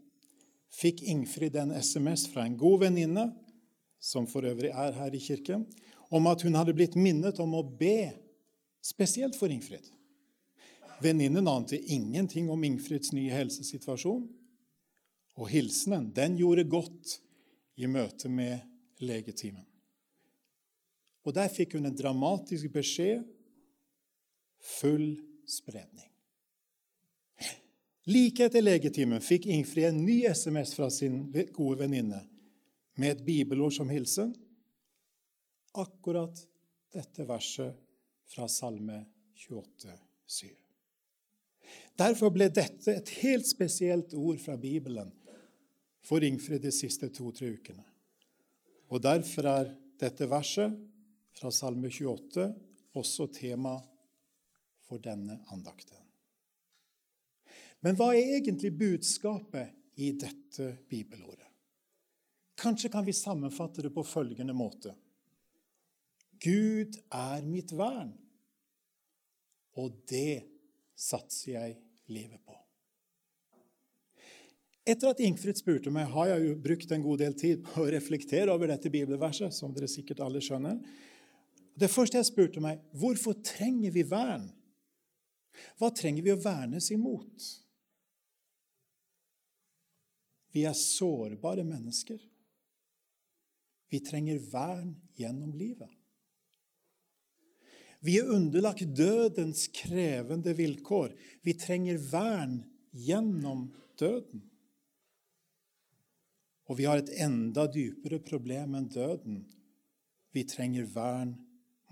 fikk 0.72 1.02
Ingfrid 1.08 1.56
en 1.60 1.74
SMS 1.76 2.26
fra 2.32 2.46
en 2.48 2.56
god 2.60 2.86
venninne, 2.86 3.26
som 4.00 4.26
for 4.28 4.44
øvrig 4.48 4.72
er 4.72 4.96
her 4.96 5.14
i 5.14 5.20
kirken, 5.20 5.66
om 6.12 6.28
at 6.28 6.44
hun 6.44 6.56
hadde 6.58 6.74
blitt 6.76 6.98
minnet 6.98 7.40
om 7.40 7.54
å 7.56 7.64
be 7.64 8.12
spesielt 8.84 9.36
for 9.38 9.52
Ingfrid. 9.52 9.86
Venninnen 11.02 11.48
ante 11.48 11.78
ingenting 11.80 12.50
om 12.52 12.64
Ingfrids 12.64 13.14
nye 13.16 13.32
helsesituasjon, 13.32 14.26
og 15.40 15.48
hilsenen 15.48 16.10
den 16.14 16.36
gjorde 16.36 16.68
godt 16.68 17.16
i 17.80 17.88
møte 17.88 18.28
med 18.28 18.60
legetimen. 19.00 19.64
Og 21.24 21.34
der 21.34 21.48
fikk 21.50 21.78
hun 21.78 21.88
en 21.88 21.96
dramatisk 21.96 22.68
beskjed 22.74 23.24
full 24.78 25.14
spredning. 25.48 26.10
Like 28.10 28.48
etter 28.48 28.64
legetimen 28.64 29.22
fikk 29.22 29.46
Ingfrid 29.46 29.88
en 29.88 30.04
ny 30.04 30.24
SMS 30.28 30.74
fra 30.74 30.90
sin 30.90 31.24
gode 31.54 31.78
venninne 31.84 32.20
med 32.98 33.14
et 33.14 33.24
bibelord 33.24 33.72
som 33.74 33.90
hilsen. 33.90 34.34
Akkurat 35.72 36.48
dette 36.92 37.24
verset 37.24 37.74
fra 38.28 38.48
Salme 38.48 39.04
28, 39.34 39.88
7. 40.26 40.50
Derfor 41.96 42.32
ble 42.32 42.48
dette 42.52 42.92
et 42.92 43.12
helt 43.22 43.46
spesielt 43.48 44.12
ord 44.14 44.40
fra 44.40 44.56
Bibelen 44.60 45.12
for 46.04 46.24
Ingfrid 46.24 46.64
de 46.64 46.72
siste 46.74 47.08
to-tre 47.14 47.54
ukene. 47.56 47.84
Og 48.92 49.00
derfor 49.00 49.48
er 49.48 49.72
dette 50.00 50.28
verset 50.28 50.76
fra 51.38 51.52
Salme 51.54 51.88
28 51.88 52.48
også 52.98 53.28
tema 53.32 53.78
for 54.84 55.00
denne 55.00 55.38
andakten. 55.54 55.96
Men 57.82 57.96
hva 57.98 58.12
er 58.14 58.36
egentlig 58.36 58.70
budskapet 58.76 59.72
i 59.98 60.12
dette 60.14 60.68
bibelordet? 60.88 61.48
Kanskje 62.60 62.92
kan 62.92 63.06
vi 63.06 63.14
sammenfatte 63.16 63.82
det 63.82 63.90
på 63.94 64.04
følgende 64.06 64.54
måte. 64.54 64.92
Gud 66.42 66.98
er 67.14 67.44
mitt 67.46 67.70
vern, 67.76 68.10
og 69.78 69.94
det 70.10 70.42
satser 70.98 71.54
jeg 71.54 71.78
livet 72.10 72.42
på. 72.42 72.56
Etter 74.82 75.12
at 75.12 75.20
Ingfrid 75.22 75.60
spurte 75.60 75.92
meg, 75.94 76.08
har 76.10 76.32
jeg 76.32 76.48
jo 76.48 76.56
brukt 76.64 76.90
en 76.90 77.04
god 77.04 77.20
del 77.22 77.36
tid 77.38 77.62
på 77.62 77.84
å 77.84 77.90
reflektere 77.94 78.50
over 78.50 78.72
dette 78.72 78.90
bibelverset, 78.90 79.54
som 79.54 79.70
dere 79.74 79.90
sikkert 79.90 80.24
alle 80.24 80.42
skjønner. 80.42 80.80
Det 81.78 81.90
første 81.90 82.18
jeg 82.18 82.28
spurte 82.28 82.62
meg, 82.62 82.82
hvorfor 82.98 83.38
trenger 83.46 83.94
vi 83.94 84.02
vern? 84.10 84.48
Hva 85.78 85.92
trenger 85.94 86.26
vi 86.26 86.34
å 86.34 86.40
vernes 86.42 86.90
imot? 86.90 87.46
Vi 90.52 90.66
er 90.68 90.76
sårbare 90.76 91.62
mennesker. 91.64 92.18
Vi 93.92 94.00
trenger 94.04 94.42
vern 94.50 94.96
gjennom 95.16 95.54
livet. 95.56 96.01
Vi 98.02 98.16
er 98.18 98.30
underlagt 98.34 98.82
dødens 98.98 99.68
krevende 99.74 100.56
vilkår. 100.58 101.12
Vi 101.42 101.54
trenger 101.54 102.00
vern 102.10 102.56
gjennom 102.92 103.68
døden. 103.98 104.42
Og 106.66 106.78
vi 106.78 106.86
har 106.88 106.98
et 106.98 107.12
enda 107.22 107.68
dypere 107.70 108.18
problem 108.22 108.74
enn 108.78 108.88
døden. 108.90 109.44
Vi 110.34 110.42
trenger 110.48 110.88
vern 110.90 111.36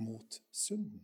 mot 0.01 0.41
synden. 0.51 1.03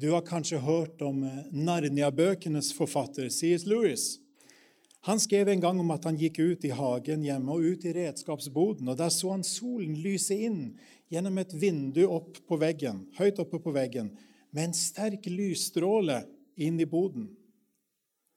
Du 0.00 0.08
har 0.14 0.24
kanskje 0.24 0.62
hørt 0.64 1.02
om 1.04 1.20
Narnia-bøkenes 1.52 2.70
forfatter 2.72 3.28
C.S. 3.28 3.66
Lewis. 3.68 4.14
Han 5.08 5.20
skrev 5.20 5.48
en 5.48 5.60
gang 5.60 5.80
om 5.80 5.90
at 5.94 6.04
han 6.04 6.18
gikk 6.20 6.38
ut 6.38 6.64
i 6.68 6.72
hagen 6.76 7.22
hjemme 7.24 7.54
og 7.54 7.64
ut 7.64 7.84
i 7.88 7.92
redskapsboden, 7.96 8.88
og 8.88 8.98
der 9.00 9.12
så 9.14 9.32
han 9.32 9.44
solen 9.46 9.96
lyse 9.96 10.36
inn 10.36 10.74
gjennom 11.10 11.38
et 11.40 11.54
vindu 11.56 12.02
opp 12.04 12.36
på 12.46 12.58
veggen, 12.60 13.06
høyt 13.16 13.40
oppe 13.40 13.62
på 13.64 13.72
veggen, 13.72 14.12
med 14.52 14.68
en 14.68 14.76
sterk 14.76 15.24
lysstråle 15.30 16.20
inn 16.60 16.76
i 16.80 16.88
boden. 16.88 17.30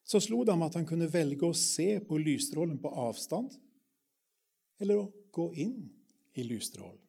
Så 0.07 0.21
slo 0.23 0.43
det 0.43 0.55
ham 0.55 0.63
at 0.63 0.77
han 0.79 0.87
kunne 0.87 1.11
velge 1.11 1.47
å 1.47 1.57
se 1.57 1.97
på 2.03 2.19
lysstrålen 2.19 2.79
på 2.79 2.91
avstand, 3.07 3.51
eller 4.79 5.03
å 5.03 5.09
gå 5.35 5.49
inn 5.59 5.89
i 6.35 6.45
lysstrålen. 6.47 6.99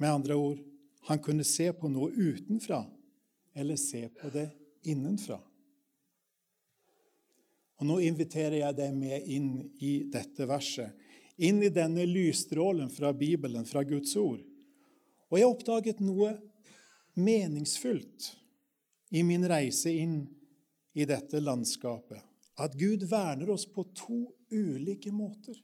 Med 0.00 0.10
andre 0.10 0.34
ord, 0.38 0.58
han 1.06 1.22
kunne 1.22 1.44
se 1.44 1.68
på 1.76 1.90
noe 1.92 2.10
utenfra, 2.10 2.82
eller 3.54 3.78
se 3.78 4.06
på 4.16 4.30
det 4.32 4.48
innenfra. 4.88 5.38
Og 7.80 7.88
Nå 7.88 7.96
inviterer 8.04 8.58
jeg 8.60 8.76
deg 8.76 8.92
med 8.92 9.28
inn 9.32 9.52
i 9.80 10.02
dette 10.12 10.44
verset, 10.48 10.92
inn 11.40 11.62
i 11.64 11.72
denne 11.72 12.04
lysstrålen 12.04 12.90
fra 12.92 13.14
Bibelen, 13.16 13.64
fra 13.64 13.82
Guds 13.88 14.12
ord. 14.20 14.42
Og 15.30 15.38
jeg 15.38 15.48
oppdaget 15.48 16.02
noe 16.04 16.34
meningsfullt 17.16 18.34
i 19.16 19.22
min 19.24 19.46
reise 19.48 19.94
inn 19.96 20.20
i 20.92 21.06
dette 21.08 21.40
landskapet. 21.40 22.20
At 22.60 22.76
Gud 22.76 23.06
verner 23.08 23.54
oss 23.54 23.64
på 23.64 23.86
to 23.96 24.26
ulike 24.52 25.12
måter. 25.14 25.56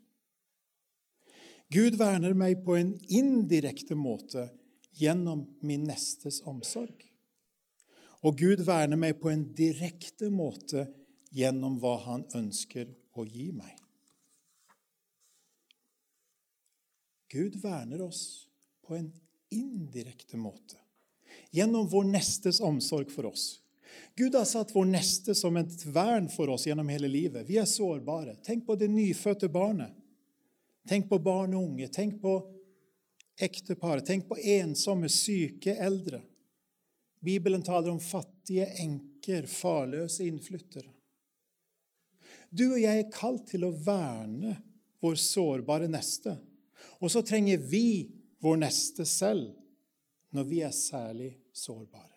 Gud 1.69 1.99
verner 1.99 2.33
meg 2.33 2.63
på 2.65 2.79
en 2.79 2.95
indirekte 3.13 3.99
måte 3.99 4.49
gjennom 4.97 5.45
min 5.61 5.85
nestes 5.85 6.41
omsorg. 6.47 7.03
Og 8.25 8.39
Gud 8.39 8.63
verner 8.65 8.97
meg 8.97 9.19
på 9.21 9.29
en 9.29 9.45
direkte 9.59 10.31
måte 10.33 10.87
gjennom 11.31 11.79
hva 11.83 11.97
han 12.05 12.25
ønsker 12.35 12.91
å 13.17 13.25
gi 13.27 13.51
meg. 13.55 13.75
Gud 17.33 17.59
verner 17.61 18.03
oss 18.07 18.47
på 18.87 18.97
en 18.97 19.11
indirekte 19.51 20.39
måte, 20.39 20.79
gjennom 21.51 21.89
vår 21.91 22.07
nestes 22.13 22.61
omsorg 22.65 23.11
for 23.13 23.29
oss. 23.33 23.61
Gud 24.17 24.35
har 24.35 24.45
satt 24.45 24.75
vår 24.75 24.87
neste 24.89 25.35
som 25.35 25.57
et 25.57 25.85
vern 25.93 26.29
for 26.33 26.51
oss 26.53 26.67
gjennom 26.67 26.89
hele 26.89 27.09
livet. 27.09 27.47
Vi 27.49 27.59
er 27.61 27.69
sårbare. 27.69 28.37
Tenk 28.45 28.67
på 28.67 28.77
det 28.79 28.89
nyfødte 28.93 29.49
barnet. 29.53 29.93
Tenk 30.89 31.09
på 31.11 31.19
barn 31.19 31.55
og 31.57 31.71
unge. 31.71 31.89
Tenk 31.93 32.21
på 32.23 32.39
ektepar. 33.37 34.01
Tenk 34.01 34.29
på 34.29 34.39
ensomme, 34.39 35.11
syke 35.13 35.77
eldre. 35.77 36.23
Bibelen 37.21 37.65
taler 37.65 37.91
om 37.91 38.01
fattige 38.01 38.69
enker, 38.83 39.49
farløse 39.51 40.25
innflyttere. 40.25 40.96
Du 42.51 42.69
og 42.73 42.81
jeg 42.81 43.03
er 43.03 43.13
kalt 43.13 43.47
til 43.51 43.67
å 43.67 43.75
verne 43.75 44.57
vår 45.03 45.19
sårbare 45.21 45.89
neste. 45.91 46.37
Og 47.01 47.11
så 47.13 47.23
trenger 47.27 47.61
vi 47.61 48.09
vår 48.43 48.61
neste 48.63 49.07
selv 49.09 49.51
når 50.37 50.47
vi 50.49 50.61
er 50.65 50.75
særlig 50.75 51.33
sårbare. 51.57 52.13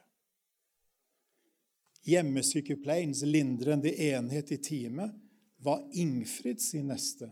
Hjemmesykepleiens 2.10 3.22
lindrende 3.28 3.92
enhet 3.92 4.52
i 4.56 4.58
teamet 4.64 5.14
var 5.64 5.84
Ingfrid 6.00 6.62
sin 6.64 6.88
neste, 6.90 7.28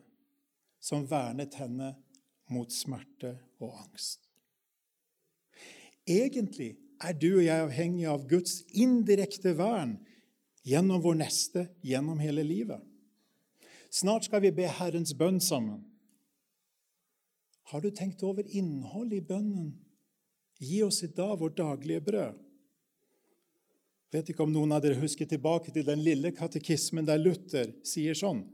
som 0.79 1.07
vernet 1.07 1.55
henne 1.57 1.93
mot 2.51 2.71
smerte 2.71 3.33
og 3.63 3.73
angst. 3.85 4.27
Egentlig 6.07 6.75
er 7.03 7.15
du 7.19 7.29
og 7.37 7.43
jeg 7.45 7.63
avhengig 7.63 8.05
av 8.09 8.27
Guds 8.29 8.61
indirekte 8.75 9.53
vern 9.57 9.97
gjennom 10.67 11.01
vår 11.01 11.15
neste 11.21 11.67
gjennom 11.81 12.19
hele 12.19 12.43
livet. 12.43 12.81
Snart 13.89 14.27
skal 14.27 14.43
vi 14.43 14.51
be 14.51 14.67
Herrens 14.67 15.13
bønn 15.15 15.39
sammen. 15.39 15.85
Har 17.71 17.83
du 17.83 17.89
tenkt 17.91 18.23
over 18.23 18.43
innholdet 18.47 19.21
i 19.21 19.27
bønnen? 19.29 19.71
Gi 20.59 20.81
oss 20.83 21.03
i 21.03 21.11
dag 21.15 21.37
vårt 21.39 21.57
daglige 21.59 22.03
brød. 22.03 22.43
Vet 24.11 24.29
ikke 24.31 24.45
om 24.45 24.53
noen 24.53 24.71
av 24.75 24.83
dere 24.83 24.99
husker 24.99 25.27
tilbake 25.27 25.71
til 25.75 25.85
den 25.87 26.03
lille 26.03 26.31
katekismen 26.35 27.07
der 27.07 27.19
Luther 27.19 27.73
sier 27.87 28.15
sånn. 28.15 28.45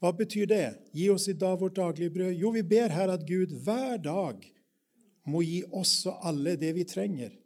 Hva 0.00 0.12
betyr 0.16 0.48
det? 0.50 0.68
Gi 0.96 1.08
oss 1.12 1.28
i 1.30 1.36
dag 1.38 1.60
vårt 1.60 1.76
daglige 1.76 2.12
brød. 2.12 2.32
Jo, 2.34 2.52
vi 2.52 2.64
ber 2.66 2.92
her 2.92 3.12
at 3.12 3.26
Gud 3.28 3.52
hver 3.64 4.00
dag 4.02 4.40
må 5.28 5.44
gi 5.46 5.60
oss 5.70 6.00
og 6.10 6.24
alle 6.26 6.56
det 6.58 6.72
vi 6.74 6.84
trenger, 6.88 7.36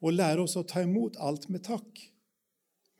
og 0.00 0.14
lære 0.14 0.44
oss 0.44 0.54
å 0.60 0.64
ta 0.68 0.84
imot 0.84 1.16
alt 1.18 1.48
med 1.50 1.64
takk. 1.66 2.04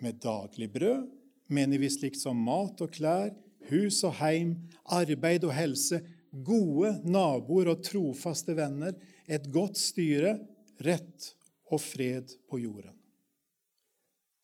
Med 0.03 0.21
daglig 0.21 0.69
brød 0.73 1.07
mener 1.53 1.81
vi 1.81 1.91
slikt 1.93 2.21
som 2.21 2.39
mat 2.45 2.81
og 2.85 2.93
klær, 2.93 3.33
hus 3.71 4.03
og 4.07 4.17
heim, 4.21 4.55
arbeid 4.85 5.47
og 5.47 5.55
helse, 5.57 6.03
gode 6.45 6.93
naboer 7.07 7.73
og 7.73 7.85
trofaste 7.87 8.57
venner, 8.59 8.95
et 9.27 9.49
godt 9.53 9.79
styre, 9.81 10.37
rett 10.85 11.33
og 11.73 11.81
fred 11.83 12.35
på 12.51 12.61
jorden. 12.61 12.95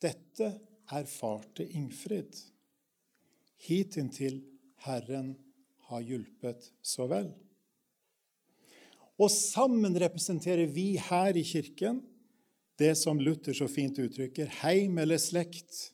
Dette 0.02 0.48
erfarte 0.92 1.66
Ingfrid. 1.76 2.32
Hitintil 3.62 4.40
Herren 4.86 5.34
har 5.90 6.02
hjulpet 6.02 6.72
så 6.82 7.06
vel. 7.10 7.28
Og 9.20 9.30
sammen 9.30 9.94
representerer 10.00 10.66
vi 10.72 10.96
her 10.98 11.36
i 11.38 11.44
kirken 11.46 12.00
det 12.80 12.94
som 12.98 13.20
Luther 13.20 13.54
så 13.56 13.68
fint 13.68 13.98
uttrykker 13.98 14.50
heim 14.62 14.98
eller 14.98 15.20
slekt, 15.20 15.92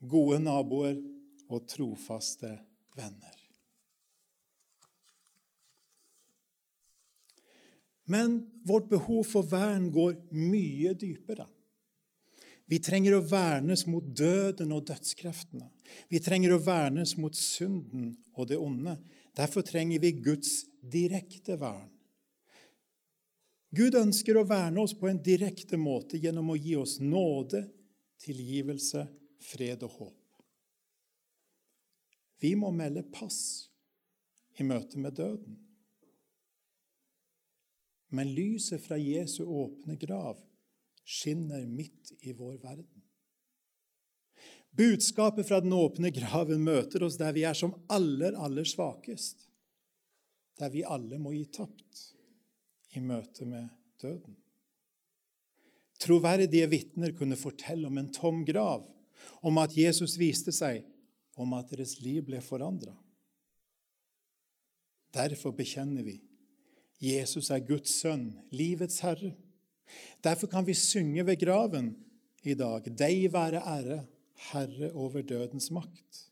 gode 0.00 0.40
naboer 0.42 0.98
og 1.48 1.66
trofaste 1.70 2.50
venner. 2.96 3.36
Men 8.06 8.38
vårt 8.62 8.88
behov 8.88 9.24
for 9.26 9.46
vern 9.50 9.88
går 9.90 10.14
mye 10.30 10.94
dypere. 10.94 11.46
Vi 12.66 12.78
trenger 12.82 13.14
å 13.14 13.24
vernes 13.26 13.84
mot 13.86 14.06
døden 14.18 14.72
og 14.74 14.86
dødskreftene. 14.88 15.68
Vi 16.10 16.18
trenger 16.22 16.54
å 16.54 16.62
vernes 16.62 17.14
mot 17.18 17.34
synden 17.38 18.12
og 18.34 18.48
det 18.50 18.58
onde. 18.58 18.96
Derfor 19.38 19.62
trenger 19.66 20.02
vi 20.02 20.16
Guds 20.18 20.64
direkte 20.82 21.58
vern. 21.60 21.90
Gud 23.74 23.96
ønsker 23.98 24.38
å 24.38 24.46
verne 24.46 24.82
oss 24.82 24.94
på 24.96 25.08
en 25.10 25.22
direkte 25.22 25.78
måte 25.80 26.20
gjennom 26.22 26.52
å 26.52 26.58
gi 26.58 26.76
oss 26.78 26.98
nåde, 27.02 27.64
tilgivelse, 28.22 29.06
fred 29.42 29.82
og 29.86 29.98
håp. 29.98 30.22
Vi 32.40 32.52
må 32.56 32.70
melde 32.70 33.02
pass 33.12 33.68
i 34.56 34.64
møte 34.64 35.00
med 35.00 35.16
døden. 35.18 35.56
Men 38.14 38.30
lyset 38.36 38.84
fra 38.84 38.96
Jesu 39.00 39.42
åpne 39.44 39.96
grav 39.98 40.38
skinner 41.06 41.66
midt 41.66 42.12
i 42.22 42.32
vår 42.36 42.58
verden. 42.62 43.02
Budskapet 44.76 45.48
fra 45.48 45.62
den 45.64 45.72
åpne 45.72 46.12
graven 46.14 46.62
møter 46.64 47.06
oss 47.06 47.16
der 47.18 47.32
vi 47.32 47.46
er 47.48 47.56
som 47.56 47.72
aller, 47.92 48.36
aller 48.36 48.66
svakest. 48.68 49.48
Der 50.60 50.70
vi 50.72 50.84
alle 50.84 51.18
må 51.20 51.32
gi 51.32 51.46
tapt 51.52 52.15
i 52.96 53.02
møte 53.04 53.46
med 53.48 53.68
døden. 54.02 54.36
Troverdige 56.00 56.68
vitner 56.68 57.14
kunne 57.16 57.38
fortelle 57.40 57.88
om 57.88 57.98
en 57.98 58.12
tom 58.12 58.44
grav, 58.44 58.84
om 59.42 59.58
at 59.58 59.76
Jesus 59.76 60.18
viste 60.20 60.52
seg, 60.52 60.84
om 61.36 61.54
at 61.56 61.70
deres 61.72 61.98
liv 62.04 62.24
ble 62.26 62.40
forandra. 62.44 62.94
Derfor 65.16 65.54
bekjenner 65.56 66.04
vi 66.04 66.18
Jesus 67.00 67.50
er 67.52 67.60
Guds 67.60 67.92
sønn, 68.00 68.30
livets 68.56 69.02
herre. 69.04 69.34
Derfor 70.24 70.48
kan 70.48 70.64
vi 70.66 70.74
synge 70.74 71.26
ved 71.28 71.36
graven 71.40 71.92
i 72.42 72.54
dag, 72.56 72.88
Deg 72.88 73.32
være 73.32 73.60
ære, 73.60 74.04
Herre 74.50 74.90
over 74.92 75.22
dødens 75.22 75.70
makt. 75.70 76.26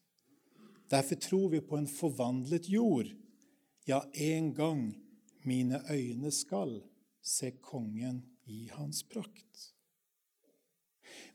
Derfor 0.91 1.15
tror 1.15 1.49
vi 1.49 1.61
på 1.61 1.77
en 1.77 1.89
forvandlet 1.89 2.69
jord. 2.69 3.09
Ja, 3.89 4.01
en 4.15 4.55
gang 4.55 5.04
mine 5.45 5.81
øyne 5.91 6.31
skal 6.33 6.83
se 7.23 7.51
kongen 7.63 8.23
i 8.47 8.69
hans 8.73 9.03
prakt. 9.03 9.75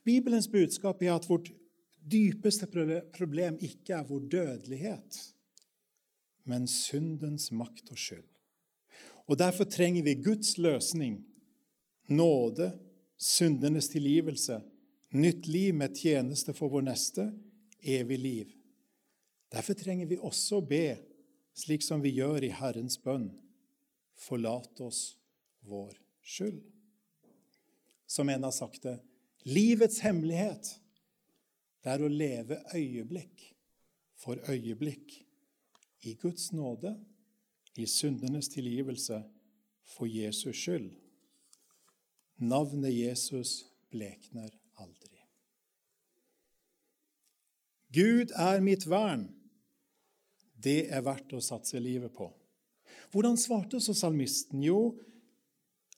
Bibelens 0.04 0.48
budskap 0.48 1.02
er 1.02 1.14
at 1.16 1.30
vårt 1.30 1.52
dypeste 2.12 2.68
problem 3.14 3.58
ikke 3.62 3.94
er 3.94 4.08
vår 4.08 4.20
dødelighet, 4.32 5.20
men 6.44 6.68
syndens 6.68 7.52
makt 7.52 7.92
og 7.92 7.98
skyld. 7.98 8.28
Og 9.30 9.38
Derfor 9.38 9.64
trenger 9.64 10.04
vi 10.04 10.22
Guds 10.24 10.58
løsning, 10.58 11.20
nåde, 12.10 12.72
syndenes 13.18 13.90
tilgivelse, 13.90 14.62
nytt 15.14 15.48
liv 15.48 15.74
med 15.74 15.96
tjeneste 15.96 16.54
for 16.54 16.70
vår 16.70 16.88
neste, 16.88 17.28
evig 17.82 18.20
liv. 18.20 18.56
Derfor 19.52 19.74
trenger 19.74 20.10
vi 20.10 20.18
også 20.18 20.60
å 20.60 20.66
be, 20.66 20.98
slik 21.58 21.84
som 21.86 22.02
vi 22.02 22.16
gjør 22.18 22.46
i 22.46 22.54
Herrens 22.54 22.98
bønn, 23.02 23.30
forlat 24.20 24.82
oss 24.84 25.18
vår 25.66 25.96
skyld. 26.22 26.64
Som 28.06 28.30
en 28.30 28.44
har 28.44 28.52
sagt 28.52 28.84
det, 28.84 28.98
livets 29.48 30.02
hemmelighet 30.04 30.76
det 31.84 31.94
er 31.94 32.04
å 32.04 32.12
leve 32.12 32.60
øyeblikk 32.76 33.46
for 34.20 34.40
øyeblikk 34.52 35.14
i 36.10 36.16
Guds 36.20 36.52
nåde, 36.52 36.96
i 37.80 37.86
syndenes 37.88 38.50
tilgivelse, 38.52 39.22
for 39.90 40.06
Jesus 40.06 40.58
skyld. 40.58 40.92
Navnet 42.40 42.94
Jesus 42.94 43.66
blekner 43.92 44.52
aldri. 44.80 45.18
Gud 47.96 48.36
er 48.36 48.62
mitt 48.62 48.86
vern. 48.88 49.26
Det 50.54 50.92
er 50.92 51.02
verdt 51.08 51.34
å 51.34 51.42
satse 51.42 51.80
livet 51.82 52.14
på. 52.14 52.30
Hvordan 53.12 53.38
svarte 53.38 53.80
så 53.82 53.94
salmisten? 53.98 54.62
Jo, 54.64 54.94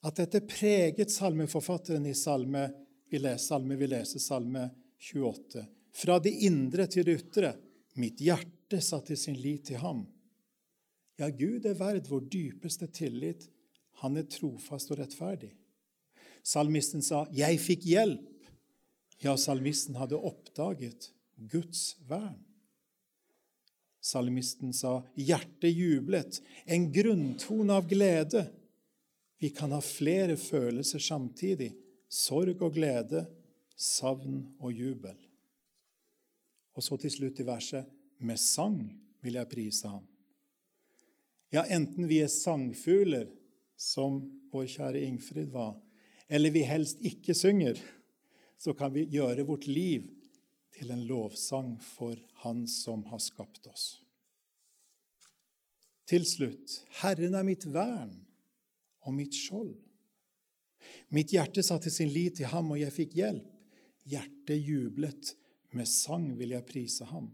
at 0.02 0.18
dette 0.18 0.40
preget 0.48 1.12
salmeforfatteren 1.12 2.06
i 2.08 2.14
salme 2.16 2.66
vi 3.12 3.20
leser, 3.20 3.44
salme 3.52 3.76
vi 3.76 3.88
leser, 3.90 4.22
salme 4.22 4.64
28. 5.12 5.66
Fra 5.92 6.18
det 6.24 6.32
indre 6.46 6.86
til 6.88 7.04
det 7.06 7.18
ytre. 7.20 7.52
Mitt 8.00 8.22
hjerte 8.24 8.80
satte 8.80 9.18
sin 9.20 9.36
lit 9.36 9.66
til 9.68 9.82
ham. 9.82 10.06
Ja, 11.20 11.28
Gud 11.28 11.66
er 11.68 11.76
verd 11.76 12.08
vår 12.08 12.24
dypeste 12.32 12.88
tillit. 12.88 13.44
Han 14.00 14.16
er 14.16 14.30
trofast 14.32 14.90
og 14.90 15.02
rettferdig. 15.02 15.52
Salmisten 16.42 17.02
sa, 17.02 17.26
'Jeg 17.30 17.60
fikk 17.60 17.82
hjelp'. 17.84 18.48
Ja, 19.22 19.36
salmisten 19.36 19.94
hadde 19.94 20.18
oppdaget 20.18 21.12
Guds 21.36 21.96
vern. 22.08 22.40
Salmisten 24.02 24.72
sa, 24.74 25.04
'Hjertet 25.14 25.70
jublet', 25.70 26.40
en 26.66 26.92
grunntone 26.92 27.72
av 27.72 27.88
glede. 27.88 28.50
Vi 29.38 29.50
kan 29.50 29.70
ha 29.70 29.80
flere 29.80 30.36
følelser 30.36 30.98
samtidig, 30.98 31.70
sorg 32.08 32.62
og 32.62 32.74
glede, 32.74 33.26
savn 33.76 34.42
og 34.58 34.72
jubel. 34.74 35.14
Og 36.74 36.82
så 36.82 36.98
til 36.98 37.14
slutt 37.14 37.40
i 37.40 37.46
verset 37.46 37.86
med 38.18 38.40
sang 38.40 38.80
vil 39.22 39.38
jeg 39.38 39.50
prise 39.50 39.88
ham. 39.88 40.04
Ja, 41.52 41.62
enten 41.68 42.08
vi 42.08 42.22
er 42.24 42.32
sangfugler, 42.32 43.28
som 43.76 44.20
vår 44.52 44.66
kjære 44.70 45.02
Ingfrid 45.04 45.50
var, 45.52 45.76
eller 46.30 46.54
vi 46.54 46.62
helst 46.66 47.02
ikke 47.04 47.34
synger, 47.34 47.78
så 48.58 48.74
kan 48.78 48.92
vi 48.94 49.08
gjøre 49.10 49.46
vårt 49.46 49.66
liv 49.66 50.06
til 50.82 50.90
en 50.90 51.04
lovsang 51.06 51.76
for 51.78 52.18
Han 52.42 52.64
som 52.66 53.04
har 53.12 53.20
skapt 53.22 53.68
oss. 53.70 53.86
Til 56.10 56.26
slutt 56.26 56.80
Herren 56.98 57.36
er 57.38 57.46
mitt 57.46 57.68
vern 57.70 58.16
og 59.06 59.14
mitt 59.14 59.36
skjold. 59.38 59.76
Mitt 61.14 61.30
hjerte 61.30 61.62
satte 61.62 61.90
sin 61.94 62.10
lit 62.10 62.40
til 62.40 62.50
ham, 62.50 62.72
og 62.74 62.80
jeg 62.80 62.94
fikk 62.94 63.14
hjelp. 63.14 63.46
Hjertet 64.10 64.58
jublet, 64.58 65.36
med 65.72 65.86
sang 65.86 66.26
vil 66.36 66.56
jeg 66.56 66.66
prise 66.66 67.06
ham. 67.08 67.30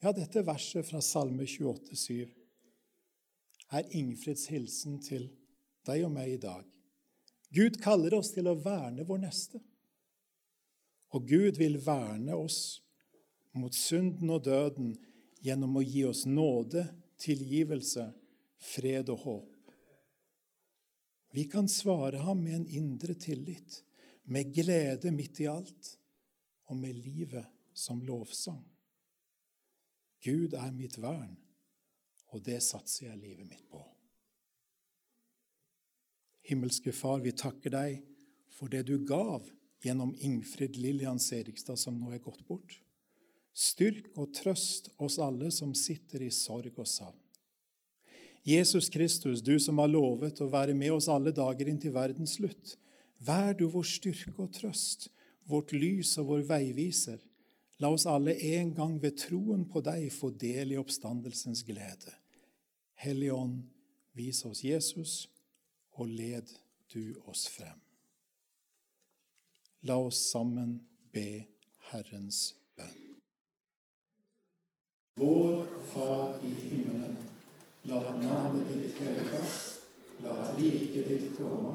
Ja, 0.00 0.14
dette 0.16 0.40
verset 0.46 0.88
fra 0.88 1.02
Salme 1.04 1.44
28, 1.44 1.94
7 1.94 3.76
er 3.76 3.92
Ingfrids 3.94 4.48
hilsen 4.50 4.96
til 5.04 5.28
deg 5.86 6.06
og 6.08 6.14
meg 6.16 6.32
i 6.32 6.40
dag. 6.40 6.64
Gud 7.52 7.76
kaller 7.84 8.16
oss 8.16 8.32
til 8.32 8.48
å 8.48 8.56
verne 8.58 9.04
vår 9.06 9.20
neste. 9.28 9.60
Og 11.10 11.26
Gud 11.26 11.58
vil 11.58 11.78
verne 11.82 12.36
oss 12.38 12.80
mot 13.58 13.74
synden 13.74 14.30
og 14.30 14.44
døden 14.46 14.92
gjennom 15.42 15.78
å 15.80 15.84
gi 15.84 16.04
oss 16.06 16.24
nåde, 16.28 16.84
tilgivelse, 17.20 18.06
fred 18.60 19.10
og 19.12 19.24
håp. 19.24 19.56
Vi 21.30 21.46
kan 21.50 21.68
svare 21.70 22.22
ham 22.24 22.42
med 22.44 22.60
en 22.60 22.68
indre 22.80 23.14
tillit, 23.14 23.82
med 24.24 24.52
glede 24.54 25.12
midt 25.14 25.40
i 25.42 25.48
alt, 25.50 25.94
og 26.70 26.78
med 26.78 26.94
livet 26.94 27.46
som 27.74 28.02
lovsang. 28.06 28.62
Gud 30.22 30.54
er 30.54 30.70
mitt 30.74 30.98
vern, 31.00 31.34
og 32.30 32.42
det 32.46 32.60
satser 32.62 33.08
jeg 33.08 33.22
livet 33.22 33.48
mitt 33.48 33.64
på. 33.70 33.80
Himmelske 36.50 36.92
Far, 36.94 37.22
vi 37.22 37.32
takker 37.34 37.74
deg 37.74 38.02
for 38.54 38.70
det 38.70 38.84
du 38.90 38.98
gav 39.06 39.46
gjennom 39.82 40.14
Ingfrid 40.18 40.76
Lillian 40.76 41.20
Serigstad, 41.20 41.78
som 41.78 41.96
nå 41.98 42.12
er 42.12 42.22
gått 42.22 42.42
bort. 42.48 42.78
Styrk 43.56 44.12
og 44.18 44.32
trøst 44.36 44.92
oss 45.00 45.18
alle 45.18 45.50
som 45.54 45.74
sitter 45.74 46.22
i 46.22 46.30
sorg 46.34 46.76
og 46.76 46.88
savn. 46.88 47.18
Jesus 48.46 48.88
Kristus, 48.88 49.42
du 49.42 49.58
som 49.60 49.78
har 49.82 49.90
lovet 49.92 50.40
å 50.40 50.48
være 50.48 50.74
med 50.74 50.94
oss 50.94 51.10
alle 51.12 51.32
dager 51.36 51.68
inntil 51.68 51.92
verdens 51.92 52.38
slutt, 52.38 52.76
vær 53.20 53.52
du 53.56 53.66
vår 53.68 53.84
styrke 53.84 54.36
og 54.40 54.54
trøst, 54.56 55.10
vårt 55.44 55.74
lys 55.76 56.14
og 56.22 56.30
vår 56.30 56.46
veiviser. 56.48 57.18
La 57.80 57.90
oss 57.92 58.06
alle 58.08 58.36
en 58.54 58.72
gang 58.76 58.96
ved 59.02 59.18
troen 59.20 59.66
på 59.68 59.82
deg 59.84 60.08
få 60.14 60.32
del 60.40 60.72
i 60.72 60.80
oppstandelsens 60.80 61.64
glede. 61.68 62.16
Hellige 63.00 63.36
Ånd, 63.36 63.60
vis 64.16 64.44
oss 64.44 64.64
Jesus, 64.64 65.28
og 65.96 66.08
led 66.08 66.48
du 66.92 67.16
oss 67.28 67.46
frem. 67.48 67.89
La 69.82 69.96
oss 69.96 70.30
sammen 70.30 70.74
be 71.12 71.46
Herrens 71.88 72.40
bønn. 72.76 73.14
Vår 75.16 75.62
Far 75.92 76.34
i 76.44 76.50
himmelen. 76.52 77.16
La 77.88 78.02
navnet 78.18 78.68
ditt 78.74 79.00
helliges. 79.00 79.56
La 80.20 80.36
riket 80.58 81.08
ditt 81.08 81.32
komme. 81.38 81.72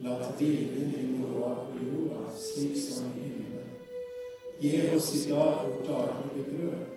La 0.00 0.16
viljen 0.40 0.96
din 0.96 1.12
gå 1.20 1.52
på 1.68 1.84
jorda 1.84 2.32
slik 2.40 2.80
som 2.80 3.12
i 3.20 3.28
himmelen. 3.28 3.70
Gi 4.64 4.74
oss 4.96 5.12
i 5.20 5.22
dag 5.28 5.60
vårt 5.68 5.86
daglige 5.92 6.48
brød, 6.50 6.90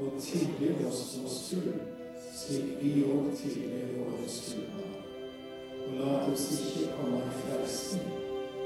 og 0.00 0.20
tilgi 0.20 0.74
oss 0.88 1.06
vår 1.20 1.32
skyld, 1.36 1.80
slik 2.40 2.76
vi 2.80 2.96
òg 3.04 3.34
tilgir 3.36 3.98
våre 4.00 4.34
skyldnere. 4.40 5.06
Og 5.84 5.96
la 6.00 6.20
oss 6.32 6.52
ikke 6.56 6.92
komme 6.96 7.20
i 7.20 7.40
frelsen, 7.44 8.23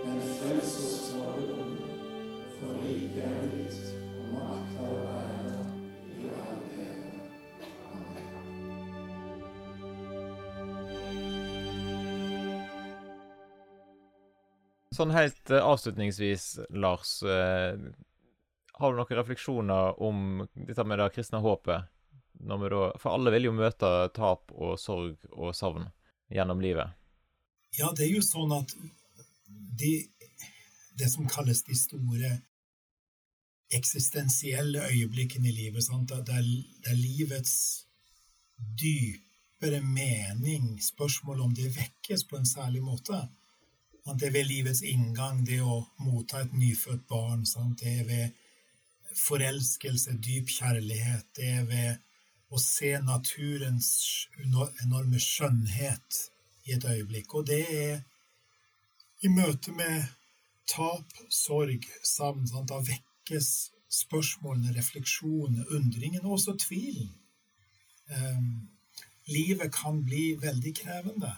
men 0.08 0.20
frels 0.38 0.74
oss 0.84 1.10
fra 1.12 1.26
det 1.36 1.52
onde. 1.52 1.86
For 2.58 2.70
riket 2.84 3.24
er 3.24 3.46
ditt, 3.52 3.80
og 4.18 4.26
makta 4.34 4.82
og 4.88 4.98
æra 5.12 5.62
i 6.08 6.28
all 6.32 6.62
ære. 6.72 7.12
Amen. 7.92 8.28
Sånn 14.98 15.14
helt 15.14 15.46
eh, 15.52 15.62
avslutningsvis, 15.62 16.44
Lars. 16.70 17.22
eh, 17.22 17.76
har 18.78 18.92
du 18.92 18.96
noen 18.98 19.18
refleksjoner 19.18 20.02
om 20.02 20.46
dette 20.54 20.84
med 20.86 20.98
det 21.02 21.12
kristne 21.14 21.42
håpet? 21.42 21.90
Når 22.38 22.58
vi 22.62 22.68
da, 22.70 22.82
for 23.02 23.10
alle 23.16 23.32
vil 23.34 23.48
jo 23.48 23.54
møte 23.56 23.88
tap 24.14 24.52
og 24.54 24.76
sorg 24.78 25.16
og 25.34 25.50
savn 25.58 25.88
gjennom 26.30 26.60
livet. 26.62 26.94
Ja, 27.78 27.90
det 27.96 28.06
er 28.06 28.12
jo 28.14 28.22
sånn 28.22 28.52
at 28.54 28.70
de, 29.48 29.92
det 30.98 31.10
som 31.12 31.28
kalles 31.28 31.62
de 31.62 31.76
store 31.78 32.38
eksistensielle 33.70 34.82
øyeblikkene 34.90 35.48
i 35.48 35.52
livet, 35.52 35.84
sant? 35.84 36.08
Det, 36.08 36.34
er, 36.34 36.42
det 36.84 36.92
er 36.92 37.00
livets 37.00 37.86
dypere 38.80 39.80
mening, 39.84 40.78
spørsmål 40.82 41.40
om 41.40 41.54
det 41.54 41.76
vekkes 41.76 42.24
på 42.24 42.36
en 42.36 42.46
særlig 42.46 42.82
måte. 42.82 43.20
Det 44.08 44.28
er 44.28 44.32
ved 44.32 44.44
livets 44.48 44.80
inngang, 44.82 45.42
det 45.46 45.60
å 45.60 45.82
motta 46.00 46.40
et 46.40 46.54
nyfødt 46.56 47.04
barn. 47.10 47.44
Sant? 47.46 47.82
Det 47.82 47.98
er 48.00 48.06
ved 48.08 48.30
forelskelse, 49.18 50.16
dyp 50.24 50.48
kjærlighet. 50.48 51.26
Det 51.36 51.48
er 51.58 51.66
ved 51.68 51.98
å 52.48 52.60
se 52.62 52.94
naturens 53.04 53.90
enorme 54.40 55.20
skjønnhet 55.20 56.22
i 56.64 56.78
et 56.78 56.86
øyeblikk. 56.88 57.34
Og 57.34 57.46
det 57.50 57.60
er 57.68 58.00
i 59.24 59.30
møte 59.32 59.72
med 59.74 60.06
tap, 60.68 61.18
sorg, 61.32 61.86
savn. 62.04 62.46
Da 62.68 62.80
vekkes 62.84 63.50
spørsmålene, 63.88 64.74
refleksjonene, 64.76 65.66
undringen 65.74 66.24
og 66.26 66.38
også 66.38 66.56
tvilen. 66.60 67.12
Um, 68.08 68.68
livet 69.28 69.72
kan 69.74 70.02
bli 70.04 70.32
veldig 70.40 70.74
krevende 70.76 71.34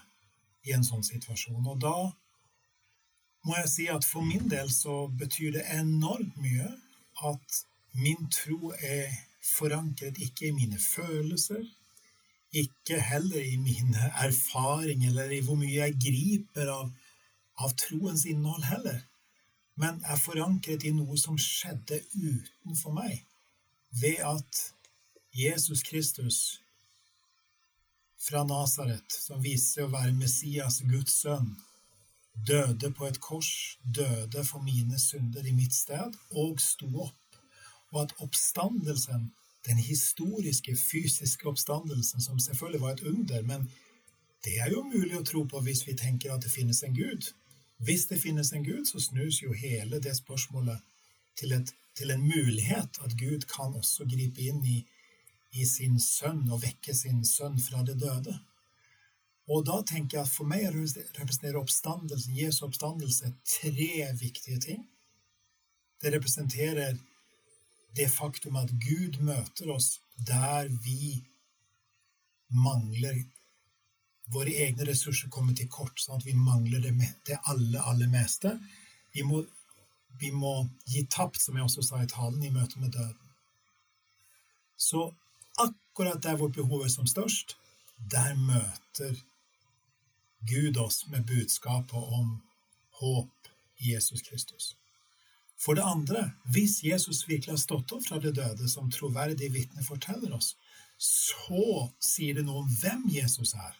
i 0.67 0.75
en 0.77 0.85
sånn 0.87 1.05
situasjon. 1.07 1.67
Og 1.67 1.81
da 1.83 1.97
må 3.47 3.57
jeg 3.57 3.73
si 3.73 3.89
at 3.91 4.07
for 4.07 4.27
min 4.27 4.51
del 4.53 4.71
så 4.73 5.07
betyr 5.09 5.57
det 5.57 5.67
enormt 5.79 6.37
mye 6.43 6.69
at 7.27 7.61
min 7.97 8.29
tro 8.33 8.73
er 8.77 9.11
forankret 9.45 10.21
ikke 10.21 10.51
i 10.51 10.57
mine 10.57 10.79
følelser, 10.79 11.63
ikke 12.51 12.99
heller 13.01 13.41
i 13.47 13.57
mine 13.63 14.11
erfaringer 14.25 15.11
eller 15.11 15.33
i 15.35 15.43
hvor 15.47 15.59
mye 15.59 15.77
jeg 15.87 15.99
griper 16.03 16.71
av, 16.73 16.91
av 17.61 17.75
troens 17.79 18.27
innhold 18.27 18.65
heller, 18.65 19.03
men 19.81 20.01
er 20.05 20.21
forankret 20.21 20.85
i 20.85 20.93
noe 20.97 21.17
som 21.21 21.39
skjedde 21.41 22.01
utenfor 22.17 22.95
meg, 22.97 23.23
ved 24.01 24.21
at 24.25 24.65
Jesus 25.37 25.83
Kristus 25.87 26.61
fra 28.21 28.43
Nasaret, 28.45 29.13
som 29.13 29.41
viser 29.43 29.81
seg 29.81 29.89
å 29.89 29.93
være 29.95 30.17
Messias, 30.17 30.81
Guds 30.85 31.21
sønn, 31.23 31.55
døde 32.47 32.91
på 32.97 33.07
et 33.09 33.21
kors, 33.21 33.79
døde 33.83 34.45
for 34.47 34.63
mine 34.65 34.99
synder 35.01 35.47
i 35.47 35.55
mitt 35.57 35.75
sted, 35.75 36.17
og 36.31 36.61
sto 36.63 36.89
opp, 37.07 37.39
og 37.91 38.03
at 38.05 38.17
oppstandelsen 38.23 39.31
den 39.67 39.77
historiske, 39.77 40.77
fysiske 40.77 41.49
oppstandelsen, 41.49 42.21
som 42.21 42.39
selvfølgelig 42.39 42.81
var 42.81 42.91
et 42.91 43.01
under, 43.01 43.43
men 43.43 43.71
det 44.45 44.57
er 44.61 44.71
jo 44.73 44.83
mulig 44.83 45.19
å 45.19 45.25
tro 45.27 45.45
på 45.45 45.61
hvis 45.65 45.85
vi 45.87 45.97
tenker 45.97 46.33
at 46.33 46.45
det 46.45 46.53
finnes 46.53 46.81
en 46.83 46.97
Gud. 46.97 47.33
Hvis 47.81 48.07
det 48.11 48.21
finnes 48.21 48.53
en 48.53 48.65
Gud, 48.65 48.85
så 48.85 49.01
snus 49.01 49.41
jo 49.43 49.53
hele 49.57 50.01
det 50.05 50.13
spørsmålet 50.19 50.81
til, 51.39 51.53
et, 51.57 51.73
til 51.97 52.11
en 52.13 52.23
mulighet 52.23 53.01
at 53.05 53.17
Gud 53.19 53.47
kan 53.49 53.73
også 53.75 54.05
gripe 54.05 54.43
inn 54.45 54.61
i, 54.69 54.83
i 55.57 55.65
sin 55.65 55.97
sønn 56.01 56.45
og 56.53 56.61
vekke 56.63 56.95
sin 56.95 57.25
sønn 57.25 57.57
fra 57.61 57.81
det 57.87 57.97
døde. 58.03 58.37
Og 59.51 59.65
da 59.67 59.81
tenker 59.87 60.19
jeg 60.19 60.29
at 60.29 60.35
for 60.35 60.47
meg 60.47 60.69
representerer 60.71 61.59
oppstandelsen, 61.59 62.37
Jesu 62.37 62.67
oppstandelse 62.69 63.33
tre 63.49 64.11
viktige 64.21 64.61
ting. 64.63 64.85
Det 66.01 66.13
representerer 66.15 67.01
det 67.97 68.11
faktum 68.13 68.61
at 68.61 68.71
Gud 68.85 69.19
møter 69.25 69.73
oss 69.75 69.97
der 70.29 70.69
vi 70.85 71.25
mangler 72.53 73.25
Våre 74.31 74.53
egne 74.65 74.87
ressurser 74.87 75.31
kommer 75.33 75.57
til 75.59 75.69
kort, 75.71 75.99
sånn 75.99 76.21
at 76.21 76.27
vi 76.27 76.37
mangler 76.39 76.83
det, 76.85 76.93
det 77.27 77.39
aller, 77.51 77.81
aller 77.83 78.11
meste. 78.11 78.55
Vi 79.15 79.25
må, 79.27 79.43
vi 80.21 80.31
må 80.31 80.55
gi 80.87 81.07
tapt, 81.11 81.41
som 81.43 81.59
jeg 81.59 81.67
også 81.67 81.87
sa 81.87 82.03
i 82.03 82.11
talen, 82.11 82.43
i 82.45 82.53
møte 82.55 82.79
med 82.83 82.95
døden. 82.95 83.33
Så 84.81 85.09
akkurat 85.61 86.23
der 86.23 86.39
hvor 86.41 86.53
behovet 86.55 86.89
er 86.89 86.95
som 86.95 87.09
størst, 87.11 87.57
der 88.11 88.37
møter 88.39 89.19
Gud 90.49 90.79
oss 90.81 91.05
med 91.11 91.27
budskapet 91.29 91.99
om 91.99 92.39
håp, 93.01 93.35
i 93.81 93.95
Jesus 93.95 94.23
Kristus. 94.23 94.77
For 95.61 95.77
det 95.77 95.85
andre, 95.85 96.31
hvis 96.45 96.85
Jesus 96.85 97.29
virkelig 97.29 97.53
har 97.53 97.61
stått 97.61 97.93
opp 97.93 98.07
fra 98.07 98.19
det 98.21 98.35
døde, 98.37 98.69
som 98.69 98.91
troverdige 98.93 99.53
vitner 99.53 99.85
forteller 99.85 100.35
oss, 100.37 100.55
så 101.01 101.89
sier 102.01 102.37
det 102.37 102.45
noe 102.47 102.65
om 102.65 102.71
hvem 102.81 103.07
Jesus 103.13 103.55
er. 103.57 103.77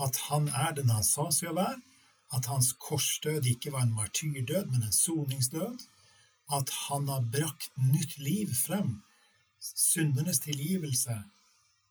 At 0.00 0.16
han 0.28 0.48
er 0.48 0.74
den 0.76 0.90
han 0.90 1.06
sa 1.06 1.28
seg 1.30 1.52
å 1.52 1.58
være, 1.58 1.80
at 2.34 2.48
hans 2.50 2.72
korsdød 2.82 3.46
ikke 3.46 3.72
var 3.74 3.86
en 3.86 3.94
martyrdød, 3.94 4.70
men 4.72 4.82
en 4.82 4.92
soningsdød, 4.92 5.84
at 6.52 6.70
han 6.88 7.08
har 7.08 7.28
brakt 7.32 7.70
nytt 7.78 8.18
liv 8.18 8.50
frem, 8.54 9.02
syndernes 9.60 10.42
tilgivelse, 10.44 11.22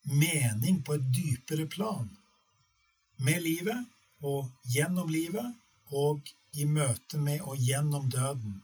mening 0.04 0.82
på 0.86 0.98
et 0.98 1.08
dypere 1.16 1.66
plan, 1.66 2.10
med 3.18 3.42
livet 3.42 3.88
og 4.22 4.52
gjennom 4.74 5.10
livet 5.10 5.54
og 5.96 6.28
i 6.60 6.66
møte 6.70 7.18
med 7.18 7.42
og 7.42 7.58
gjennom 7.58 8.10
døden. 8.12 8.60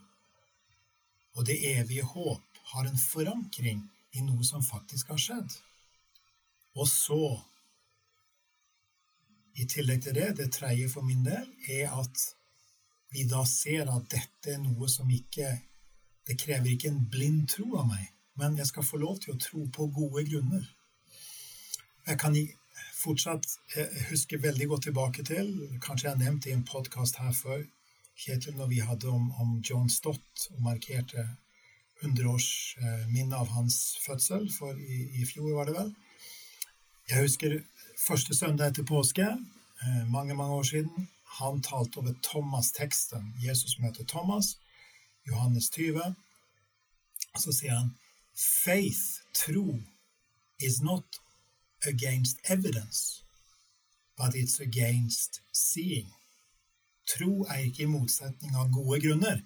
Og 1.38 1.46
det 1.48 1.58
evige 1.78 2.04
håp 2.04 2.62
har 2.74 2.86
en 2.86 3.00
forankring 3.00 3.86
i 4.14 4.24
noe 4.26 4.46
som 4.46 4.66
faktisk 4.66 5.14
har 5.14 5.22
skjedd. 5.22 5.56
Og 6.78 6.88
så, 6.90 7.40
i 9.56 9.66
tillegg 9.66 10.04
til 10.04 10.16
det, 10.16 10.28
det 10.38 10.52
tredje 10.54 10.90
for 10.90 11.06
min 11.06 11.24
del, 11.26 11.48
er 11.70 11.96
at 11.96 12.26
vi 13.14 13.26
da 13.30 13.42
ser 13.50 13.90
at 13.90 14.06
dette 14.12 14.54
er 14.54 14.62
noe 14.62 14.90
som 14.90 15.10
ikke 15.10 15.58
Det 16.30 16.36
krever 16.38 16.70
ikke 16.70 16.92
en 16.92 17.06
blind 17.10 17.48
tro 17.50 17.64
av 17.80 17.88
meg, 17.90 18.04
men 18.38 18.58
jeg 18.60 18.68
skal 18.70 18.86
få 18.86 19.00
lov 19.02 19.16
til 19.18 19.32
å 19.34 19.40
tro 19.42 19.64
på 19.74 19.88
gode 19.96 20.22
grunner. 20.28 20.68
Jeg 22.06 22.20
kan 22.22 22.36
fortsatt 23.00 23.48
huske 24.12 24.38
veldig 24.38 24.68
godt 24.70 24.86
tilbake 24.90 25.26
til, 25.26 25.50
kanskje 25.82 26.06
jeg 26.06 26.14
har 26.14 26.22
nevnt 26.22 26.44
det 26.46 26.52
i 26.52 26.58
en 26.60 26.68
podkast 26.70 27.18
her 27.18 27.34
før, 27.34 27.64
Kjetil, 28.20 28.58
når 28.60 28.68
vi 28.68 28.80
hadde 28.84 29.08
om, 29.08 29.30
om 29.40 29.52
John 29.64 29.90
Stott 29.90 30.50
og 30.52 30.62
markerte 30.66 31.24
100-årsminnet 32.04 33.36
eh, 33.36 33.40
av 33.40 33.54
hans 33.56 33.78
fødsel, 34.04 34.50
for 34.52 34.76
i, 34.76 35.06
i, 35.22 35.28
fjor 35.28 35.54
var 35.56 35.70
det 35.70 35.76
vel. 35.78 35.94
Jeg 37.08 37.24
husker 37.24 37.56
første 38.00 38.36
søndag 38.36 38.72
etter 38.72 38.84
påske, 38.84 39.28
eh, 39.84 40.04
mange, 40.12 40.36
mange 40.36 40.54
år 40.54 40.64
siden. 40.64 41.08
Han 41.40 41.62
talte 41.62 41.98
over 41.98 42.14
Thomas-teksten. 42.24 43.34
Jesus 43.48 43.80
møter 43.80 44.04
Thomas, 44.06 44.58
Johannes 45.28 45.70
20. 45.70 46.16
Så 47.38 47.52
sier 47.52 47.76
han 47.76 47.96
Faith, 48.36 49.22
tro, 49.34 49.80
is 50.60 50.82
not 50.82 51.20
against 51.86 52.38
evidence, 52.44 53.24
but 54.18 54.36
it's 54.36 54.60
against 54.60 55.42
seeing. 55.54 56.14
Tro 57.18 57.46
er 57.50 57.66
ikke 57.66 57.84
i 57.84 57.90
motsetning 57.90 58.56
av 58.56 58.72
gode 58.72 59.02
grunner, 59.02 59.42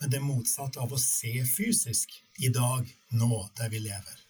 men 0.00 0.10
det 0.10 0.22
motsatte 0.22 0.80
av 0.80 0.92
å 0.92 1.00
se 1.02 1.32
fysisk 1.46 2.12
i 2.38 2.48
dag, 2.54 2.86
nå, 3.10 3.48
der 3.58 3.72
vi 3.72 3.82
lever. 3.82 4.20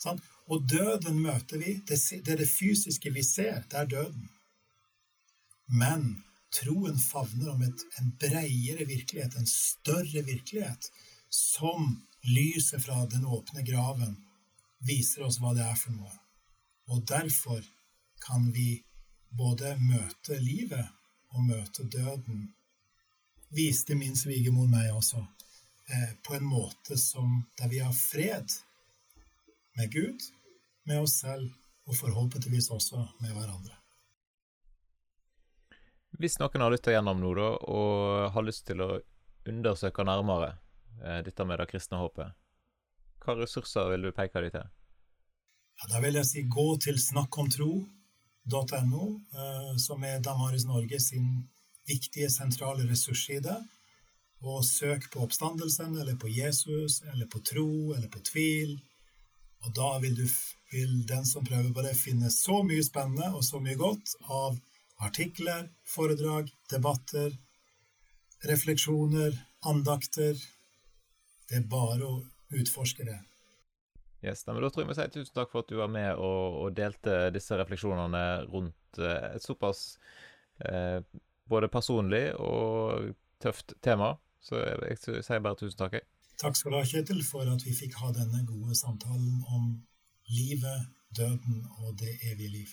Sånn? 0.00 0.20
Og 0.50 0.66
døden 0.66 1.20
møter 1.22 1.60
vi. 1.62 1.76
Det 1.86 2.28
er 2.28 2.40
det 2.40 2.48
fysiske 2.50 3.12
vi 3.14 3.22
ser. 3.22 3.62
Det 3.70 3.78
er 3.78 3.90
døden. 3.90 4.28
Men 5.70 6.24
troen 6.50 6.98
favner 6.98 7.52
om 7.52 7.62
et, 7.62 7.84
en 8.00 8.10
bredere 8.18 8.86
virkelighet, 8.86 9.36
en 9.38 9.46
større 9.46 10.24
virkelighet, 10.26 10.90
som 11.30 11.92
lyset 12.26 12.82
fra 12.82 13.04
den 13.06 13.24
åpne 13.24 13.62
graven 13.66 14.16
viser 14.86 15.22
oss 15.28 15.38
hva 15.40 15.52
det 15.54 15.62
er 15.62 15.78
for 15.78 15.94
noe. 15.94 16.16
Og 16.90 17.04
derfor 17.06 17.62
kan 18.24 18.50
vi 18.54 18.80
både 19.38 19.76
møte 19.78 20.40
livet 20.42 20.88
og 21.30 21.46
møte 21.46 21.86
døden, 21.86 22.48
viste 23.54 23.94
min 23.94 24.16
svigermor 24.18 24.66
meg 24.70 24.90
også, 24.94 25.22
eh, 25.86 26.12
på 26.26 26.34
en 26.34 26.46
måte 26.50 26.98
som 26.98 27.44
der 27.58 27.70
vi 27.70 27.78
har 27.78 27.94
fred 27.94 28.50
med 29.78 29.92
Gud, 29.94 30.26
med 30.90 31.04
oss 31.04 31.20
selv 31.22 31.46
og 31.88 31.96
forhåpentligvis 31.98 32.70
også 32.74 33.04
med 33.22 33.34
hverandre. 33.34 33.76
Hvis 36.20 36.36
noen 36.42 36.64
har 36.64 36.74
lytta 36.74 36.92
gjennom 36.92 37.22
nå 37.22 37.30
da, 37.38 37.48
og 37.72 38.34
har 38.34 38.44
lyst 38.44 38.66
til 38.68 38.82
å 38.84 38.90
undersøke 39.48 40.04
nærmere 40.04 40.52
eh, 41.00 41.22
dette 41.24 41.46
med 41.48 41.62
det 41.62 41.70
kristne 41.70 42.02
håpet, 42.02 42.36
hva 43.20 43.36
ressurser 43.38 43.88
vil 43.92 44.08
du 44.08 44.12
peke 44.16 44.42
dem 44.42 44.52
til? 44.52 44.68
Ja, 45.80 45.88
da 45.94 46.02
vil 46.04 46.18
jeg 46.18 46.28
si 46.28 46.44
gå 46.44 46.66
til 46.84 47.00
snakkomtro.no, 47.00 49.04
eh, 49.32 49.72
som 49.80 50.04
er 50.04 50.20
Damaris 50.24 50.66
Norge 50.68 51.00
sin 51.00 51.48
viktige, 51.88 52.28
sentrale 52.30 52.84
ressursside. 52.88 53.56
Og 54.40 54.64
søk 54.64 55.10
på 55.12 55.24
oppstandelsen, 55.24 55.96
eller 56.00 56.16
på 56.20 56.30
Jesus, 56.32 57.00
eller 57.12 57.28
på 57.28 57.42
tro, 57.44 57.92
eller 57.96 58.08
på 58.12 58.22
tvil. 58.24 58.78
Og 59.66 59.74
da 59.76 59.90
vil, 60.02 60.16
du, 60.16 60.26
vil 60.72 60.92
den 61.08 61.26
som 61.28 61.44
prøver 61.44 61.70
på 61.74 61.84
det, 61.84 61.96
finne 61.98 62.30
så 62.32 62.62
mye 62.66 62.84
spennende 62.84 63.32
og 63.36 63.44
så 63.44 63.60
mye 63.62 63.76
godt 63.80 64.14
av 64.28 64.58
artikler, 65.04 65.68
foredrag, 65.88 66.50
debatter, 66.72 67.34
refleksjoner, 68.48 69.36
andakter. 69.68 70.38
Det 71.48 71.58
er 71.60 71.66
bare 71.68 72.06
å 72.06 72.20
utforske 72.56 73.04
det. 73.08 73.18
Yes, 74.20 74.44
men 74.46 74.60
Da 74.60 74.68
tror 74.68 74.84
jeg 74.84 74.90
vi 74.90 74.98
sier 74.98 75.12
tusen 75.12 75.36
takk 75.36 75.52
for 75.52 75.64
at 75.64 75.70
du 75.72 75.78
var 75.80 75.88
med 75.92 76.12
og, 76.20 76.58
og 76.60 76.74
delte 76.76 77.30
disse 77.32 77.56
refleksjonene 77.56 78.24
rundt 78.50 79.00
eh, 79.00 79.30
et 79.36 79.44
såpass 79.44 79.94
eh, 80.68 81.00
både 81.48 81.70
personlig 81.72 82.26
og 82.36 83.14
tøft 83.40 83.74
tema. 83.80 84.12
Så 84.44 84.60
jeg, 84.60 84.76
jeg, 84.92 85.24
sier 85.24 85.40
bare 85.44 85.58
tusen 85.60 85.80
takk. 85.80 85.96
Jeg. 85.96 86.06
Takk 86.40 86.56
skal 86.56 86.72
du 86.72 86.76
ha, 86.78 86.86
Kjetil, 86.88 87.20
for 87.20 87.44
at 87.52 87.64
vi 87.66 87.74
fikk 87.76 87.98
ha 88.00 88.14
denne 88.16 88.38
gode 88.48 88.72
samtalen 88.78 89.42
om 89.52 89.64
livet, 90.32 90.86
døden 91.16 91.66
og 91.82 91.98
det 92.00 92.14
evige 92.30 92.48
liv. 92.54 92.70